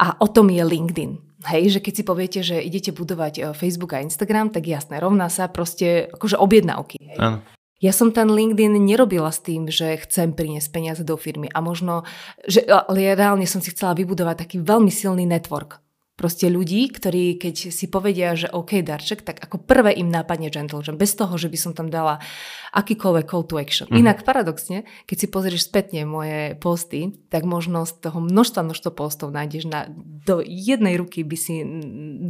A 0.00 0.16
o 0.22 0.30
tom 0.30 0.48
je 0.48 0.64
LinkedIn. 0.64 1.44
Hej, 1.44 1.76
že 1.76 1.80
keď 1.84 1.92
si 1.92 2.04
poviete, 2.06 2.40
že 2.40 2.56
idete 2.56 2.94
budovať 2.94 3.34
e, 3.36 3.42
Facebook 3.52 3.92
a 3.92 4.00
Instagram, 4.00 4.48
tak 4.48 4.64
jasné, 4.64 4.96
rovná 4.96 5.28
sa 5.28 5.44
proste 5.50 6.08
akože 6.08 6.40
objednávky. 6.40 6.96
Hej. 7.04 7.44
Ja 7.84 7.92
som 7.92 8.16
ten 8.16 8.32
LinkedIn 8.32 8.80
nerobila 8.80 9.28
s 9.28 9.44
tým, 9.44 9.68
že 9.68 10.00
chcem 10.08 10.32
priniesť 10.32 10.72
peniaze 10.72 11.04
do 11.04 11.20
firmy 11.20 11.52
a 11.52 11.60
možno, 11.60 12.08
že 12.48 12.64
ale 12.64 13.04
ja 13.04 13.12
reálne 13.12 13.44
som 13.44 13.60
si 13.60 13.76
chcela 13.76 13.92
vybudovať 13.92 14.48
taký 14.48 14.56
veľmi 14.64 14.88
silný 14.88 15.28
network 15.28 15.83
proste 16.14 16.46
ľudí, 16.46 16.94
ktorí 16.94 17.42
keď 17.42 17.74
si 17.74 17.90
povedia, 17.90 18.38
že 18.38 18.46
OK, 18.46 18.86
darček, 18.86 19.26
tak 19.26 19.42
ako 19.42 19.66
prvé 19.66 19.98
im 19.98 20.06
nápadne 20.06 20.46
gentleman, 20.46 20.94
bez 20.94 21.18
toho, 21.18 21.34
že 21.34 21.50
by 21.50 21.58
som 21.58 21.72
tam 21.74 21.90
dala 21.90 22.22
akýkoľvek 22.70 23.26
call 23.26 23.42
to 23.42 23.58
action. 23.58 23.90
Mm. 23.90 24.06
Inak 24.06 24.22
paradoxne, 24.22 24.86
keď 25.10 25.16
si 25.18 25.26
pozrieš 25.26 25.66
spätne 25.66 26.06
moje 26.06 26.54
posty, 26.62 27.18
tak 27.34 27.42
možno 27.42 27.82
z 27.82 27.98
toho 27.98 28.22
množstva 28.22 28.62
množstva 28.62 28.90
postov 28.94 29.34
nájdeš 29.34 29.66
na, 29.66 29.90
do 30.22 30.38
jednej 30.38 30.94
ruky 30.94 31.26
by 31.26 31.34
si, 31.34 31.66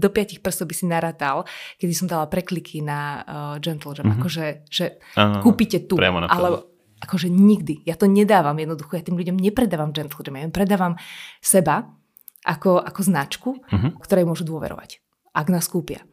do 0.00 0.08
piatich 0.08 0.40
prstov 0.40 0.72
by 0.72 0.74
si 0.76 0.88
naratal, 0.88 1.44
kedy 1.76 1.92
som 1.92 2.08
dala 2.08 2.24
prekliky 2.24 2.80
na 2.80 3.20
uh, 3.20 3.24
gentleman, 3.60 4.00
mm-hmm. 4.00 4.16
akože, 4.16 4.46
že 4.72 4.96
Aha, 5.20 5.44
kúpite 5.44 5.84
tu, 5.84 6.00
ale 6.00 6.48
akože 7.04 7.28
nikdy. 7.28 7.84
Ja 7.84 8.00
to 8.00 8.08
nedávam 8.08 8.56
jednoducho, 8.56 8.96
ja 8.96 9.04
tým 9.04 9.20
ľuďom 9.20 9.36
nepredávam 9.36 9.92
gentleman, 9.92 10.40
ja 10.40 10.48
im 10.48 10.54
predávam 10.56 10.96
seba, 11.44 11.92
ako, 12.44 12.78
ako 12.84 13.00
značku, 13.00 13.50
uh-huh. 13.58 13.96
ktorej 14.04 14.28
môžu 14.28 14.44
dôverovať, 14.44 15.00
ak 15.32 15.46
nás 15.48 15.66
kúpia. 15.66 16.04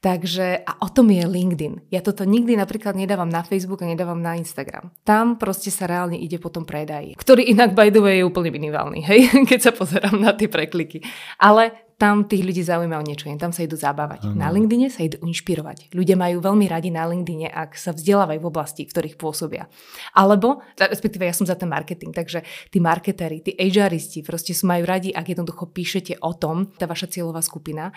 Takže 0.00 0.64
a 0.64 0.72
o 0.84 0.88
tom 0.90 1.10
je 1.10 1.24
LinkedIn. 1.24 1.88
Ja 1.88 2.04
toto 2.04 2.26
nikdy 2.26 2.58
napríklad 2.58 2.98
nedávam 2.98 3.28
na 3.28 3.44
Facebook 3.46 3.82
a 3.82 3.90
nedávam 3.90 4.20
na 4.20 4.36
Instagram. 4.36 4.92
Tam 5.06 5.40
proste 5.40 5.72
sa 5.72 5.88
reálne 5.88 6.18
ide 6.18 6.36
po 6.36 6.52
tom 6.52 6.68
predaji, 6.68 7.16
ktorý 7.16 7.46
inak 7.48 7.72
by 7.72 7.88
the 7.88 8.02
way 8.02 8.20
je 8.20 8.28
úplne 8.28 8.50
minimálny, 8.52 9.00
hej, 9.04 9.20
keď 9.50 9.60
sa 9.60 9.72
pozerám 9.72 10.16
na 10.16 10.36
tie 10.36 10.50
prekliky. 10.50 11.00
Ale 11.40 11.84
tam 11.94 12.26
tých 12.26 12.42
ľudí 12.42 12.62
zaujíma 12.62 12.98
o 12.98 13.06
niečo 13.06 13.30
tam 13.38 13.54
sa 13.54 13.62
idú 13.62 13.78
zabávať. 13.78 14.26
Ano. 14.26 14.36
Na 14.36 14.50
LinkedIne 14.50 14.90
sa 14.90 15.06
idú 15.06 15.22
inšpirovať. 15.22 15.94
Ľudia 15.94 16.18
majú 16.18 16.42
veľmi 16.42 16.66
radi 16.66 16.90
na 16.90 17.06
LinkedIne, 17.06 17.50
ak 17.50 17.78
sa 17.78 17.94
vzdelávajú 17.94 18.38
v 18.42 18.50
oblasti, 18.50 18.82
v 18.84 18.92
ktorých 18.92 19.16
pôsobia. 19.16 19.70
Alebo, 20.12 20.62
respektíve 20.76 21.24
ja 21.24 21.34
som 21.34 21.46
za 21.46 21.54
ten 21.54 21.70
marketing, 21.70 22.10
takže 22.10 22.42
tí 22.70 22.78
marketéri, 22.82 23.40
tí 23.40 23.54
HRisti 23.54 24.26
proste 24.26 24.52
sú 24.52 24.66
majú 24.66 24.84
radi, 24.84 25.14
ak 25.14 25.32
jednoducho 25.32 25.70
píšete 25.70 26.18
o 26.20 26.34
tom, 26.34 26.74
tá 26.74 26.84
vaša 26.90 27.10
cieľová 27.10 27.40
skupina, 27.40 27.94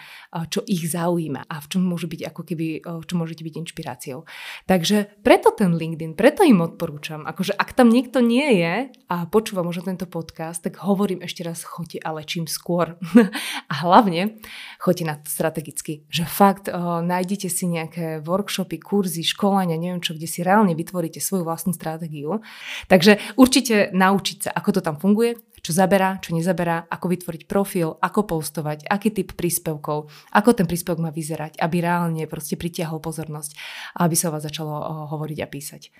čo 0.49 0.61
ich 0.69 0.87
zaujíma 0.87 1.49
a 1.49 1.55
v 1.61 1.66
čom 1.67 1.83
môže 1.83 2.07
byť 2.07 2.21
ako 2.31 2.41
keby, 2.43 2.67
čo 2.83 3.13
môžete 3.15 3.43
byť 3.43 3.55
inšpiráciou. 3.67 4.23
Takže 4.65 5.21
preto 5.21 5.51
ten 5.53 5.75
LinkedIn, 5.75 6.15
preto 6.17 6.41
im 6.43 6.63
odporúčam. 6.63 7.27
Akože 7.27 7.53
ak 7.53 7.75
tam 7.75 7.91
niekto 7.91 8.23
nie 8.23 8.59
je 8.59 8.73
a 9.11 9.27
počúva 9.27 9.61
možno 9.63 9.87
tento 9.87 10.07
podcast, 10.07 10.63
tak 10.63 10.79
hovorím 10.81 11.23
ešte 11.23 11.43
raz, 11.43 11.63
choďte 11.63 11.99
ale 12.01 12.23
čím 12.23 12.47
skôr. 12.47 12.95
a 13.71 13.73
hlavne 13.83 14.39
choďte 14.79 15.05
na 15.05 15.15
to 15.19 15.27
strategicky, 15.27 16.07
že 16.07 16.23
fakt 16.23 16.71
o, 16.71 17.03
nájdete 17.03 17.47
si 17.51 17.67
nejaké 17.67 18.23
workshopy, 18.23 18.79
kurzy, 18.79 19.23
školania, 19.23 19.75
neviem 19.75 20.01
čo, 20.01 20.15
kde 20.15 20.27
si 20.29 20.41
reálne 20.41 20.73
vytvoríte 20.73 21.19
svoju 21.19 21.43
vlastnú 21.43 21.75
stratégiu. 21.75 22.39
Takže 22.87 23.19
určite 23.35 23.91
naučiť 23.91 24.37
sa, 24.47 24.49
ako 24.55 24.79
to 24.79 24.81
tam 24.81 24.95
funguje, 24.97 25.39
čo 25.67 25.75
zaberá, 25.75 26.15
čo 26.23 26.31
nezaberá, 26.31 26.87
ako 26.87 27.11
vytvoriť 27.11 27.43
profil, 27.43 27.99
ako 27.99 28.39
postovať, 28.39 28.87
aký 28.87 29.11
typ 29.11 29.35
príspevkov, 29.35 30.07
ako 30.31 30.49
ten 30.55 30.63
príspevok 30.63 31.03
má 31.03 31.11
vyzerať, 31.11 31.59
aby 31.59 31.83
reálne 31.83 32.23
proste 32.23 32.55
pritiahol 32.55 33.03
pozornosť 33.03 33.59
a 33.99 34.07
aby 34.07 34.15
sa 34.15 34.31
o 34.31 34.39
vás 34.39 34.47
začalo 34.47 34.71
hovoriť 35.11 35.43
a 35.43 35.47
písať. 35.51 35.91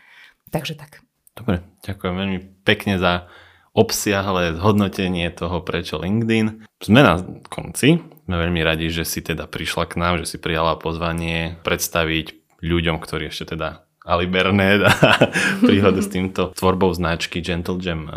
Takže 0.48 0.80
tak. 0.80 1.04
Dobre, 1.36 1.68
ďakujem 1.84 2.16
veľmi 2.16 2.40
pekne 2.64 2.96
za 2.96 3.28
obsiahle 3.76 4.56
zhodnotenie 4.56 5.28
toho, 5.36 5.60
prečo 5.62 6.00
LinkedIn. 6.00 6.64
Sme 6.80 7.04
na 7.04 7.20
konci. 7.52 8.00
Sme 8.24 8.36
veľmi 8.40 8.64
radi, 8.64 8.88
že 8.88 9.04
si 9.04 9.20
teda 9.20 9.52
prišla 9.52 9.84
k 9.92 10.00
nám, 10.00 10.24
že 10.24 10.32
si 10.32 10.38
prijala 10.40 10.80
pozvanie 10.80 11.60
predstaviť 11.68 12.60
ľuďom, 12.64 12.98
ktorí 13.04 13.30
ešte 13.30 13.54
teda 13.54 13.87
Ali 14.08 14.24
Bernet 14.24 14.88
a 14.88 14.92
príhodu 15.68 16.00
s 16.00 16.08
týmto 16.08 16.56
tvorbou 16.56 16.96
značky 16.96 17.44
Gentle 17.44 17.76
Jam 17.84 18.08
eh, 18.08 18.12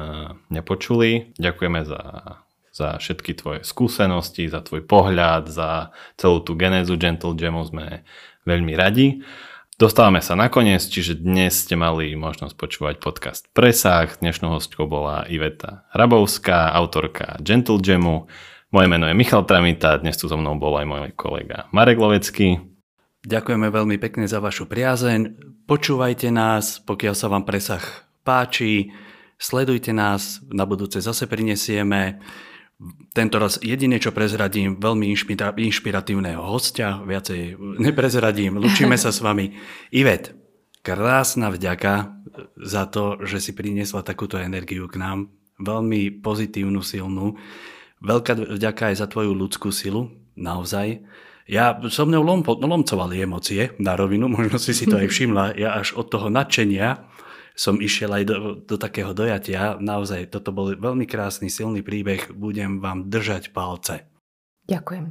nepočuli. 0.55 1.35
Ďakujeme 1.35 1.83
za, 1.83 2.03
za 2.71 3.03
všetky 3.03 3.35
tvoje 3.35 3.61
skúsenosti, 3.67 4.47
za 4.47 4.63
tvoj 4.63 4.87
pohľad, 4.87 5.51
za 5.51 5.91
celú 6.15 6.47
tú 6.47 6.55
genézu 6.55 6.95
Gentle 6.95 7.35
Jamu 7.35 7.67
sme 7.67 8.07
veľmi 8.47 8.73
radi. 8.79 9.27
Dostávame 9.81 10.21
sa 10.21 10.37
nakoniec, 10.37 10.85
čiže 10.85 11.25
dnes 11.25 11.57
ste 11.57 11.73
mali 11.73 12.13
možnosť 12.13 12.53
počúvať 12.55 12.95
podcast 13.01 13.49
Presah. 13.57 14.13
Dnešnou 14.13 14.53
hostkou 14.61 14.85
bola 14.85 15.25
Iveta 15.27 15.89
Hrabovská, 15.97 16.71
autorka 16.77 17.41
Gentle 17.41 17.81
Jamu. 17.81 18.29
Moje 18.71 18.87
meno 18.87 19.11
je 19.11 19.19
Michal 19.19 19.43
Tramita, 19.43 19.99
dnes 19.99 20.15
tu 20.15 20.31
so 20.31 20.39
mnou 20.39 20.55
bol 20.61 20.79
aj 20.79 20.87
môj 20.87 21.11
kolega 21.17 21.67
Marek 21.75 21.99
Lovecký. 21.99 22.61
Ďakujeme 23.21 23.69
veľmi 23.69 23.97
pekne 24.01 24.25
za 24.25 24.41
vašu 24.41 24.65
priazeň. 24.65 25.37
Počúvajte 25.69 26.33
nás, 26.33 26.81
pokiaľ 26.81 27.15
sa 27.15 27.29
vám 27.29 27.45
presah 27.45 27.85
páči. 28.25 28.97
Sledujte 29.37 29.93
nás, 29.93 30.41
na 30.49 30.65
budúce 30.65 31.01
zase 31.01 31.29
prinesieme 31.29 32.21
tento 33.13 33.37
raz 33.37 33.61
jedine, 33.61 34.01
čo 34.01 34.17
prezradím, 34.17 34.81
veľmi 34.81 35.13
inšpira- 35.13 35.53
inšpiratívneho 35.53 36.41
hostia, 36.41 36.97
viacej 37.05 37.61
neprezradím, 37.77 38.57
lučíme 38.57 38.97
sa 38.97 39.13
s 39.13 39.21
vami. 39.27 39.53
Ivet, 39.93 40.33
krásna 40.81 41.53
vďaka 41.53 42.25
za 42.57 42.89
to, 42.89 43.21
že 43.29 43.41
si 43.41 43.53
priniesla 43.53 44.01
takúto 44.01 44.41
energiu 44.41 44.89
k 44.89 44.97
nám, 44.97 45.29
veľmi 45.61 46.25
pozitívnu, 46.25 46.81
silnú. 46.81 47.37
Veľká 48.01 48.33
vďaka 48.57 48.93
aj 48.93 48.97
za 48.97 49.07
tvoju 49.13 49.37
ľudskú 49.37 49.69
silu, 49.69 50.09
naozaj. 50.33 51.05
Ja 51.51 51.75
so 51.91 52.07
mnou 52.07 52.23
lom, 52.23 52.47
lomcovali 52.47 53.19
emócie 53.19 53.75
na 53.83 53.99
rovinu, 53.99 54.31
možno 54.31 54.63
si 54.63 54.71
si 54.71 54.87
to 54.87 55.03
aj 55.03 55.11
všimla. 55.13 55.59
Ja 55.59 55.75
až 55.75 55.99
od 55.99 56.07
toho 56.07 56.31
nadšenia 56.31 57.11
som 57.59 57.83
išiel 57.83 58.15
aj 58.15 58.25
do, 58.25 58.37
do 58.63 58.77
takého 58.79 59.11
dojatia. 59.11 59.75
Naozaj, 59.83 60.31
toto 60.31 60.55
bol 60.55 60.73
veľmi 60.79 61.05
krásny, 61.11 61.51
silný 61.51 61.83
príbeh. 61.83 62.31
Budem 62.31 62.79
vám 62.79 63.11
držať 63.11 63.51
palce. 63.51 64.07
Ďakujem. 64.71 65.11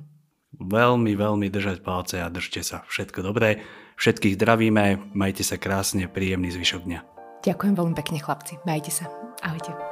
Veľmi, 0.57 1.13
veľmi 1.13 1.47
držať 1.51 1.83
palce 1.83 2.23
a 2.23 2.31
držte 2.31 2.63
sa. 2.63 2.87
Všetko 2.89 3.21
dobré. 3.21 3.61
Všetkých 3.99 4.39
zdravíme. 4.39 5.13
Majte 5.13 5.43
sa 5.43 5.59
krásne, 5.59 6.07
príjemný 6.07 6.49
zvyšok 6.55 6.81
dňa. 6.87 6.99
Ďakujem 7.45 7.73
veľmi 7.75 7.95
pekne, 7.99 8.17
chlapci. 8.23 8.57
Majte 8.63 8.89
sa. 8.89 9.11
Ahojte. 9.43 9.88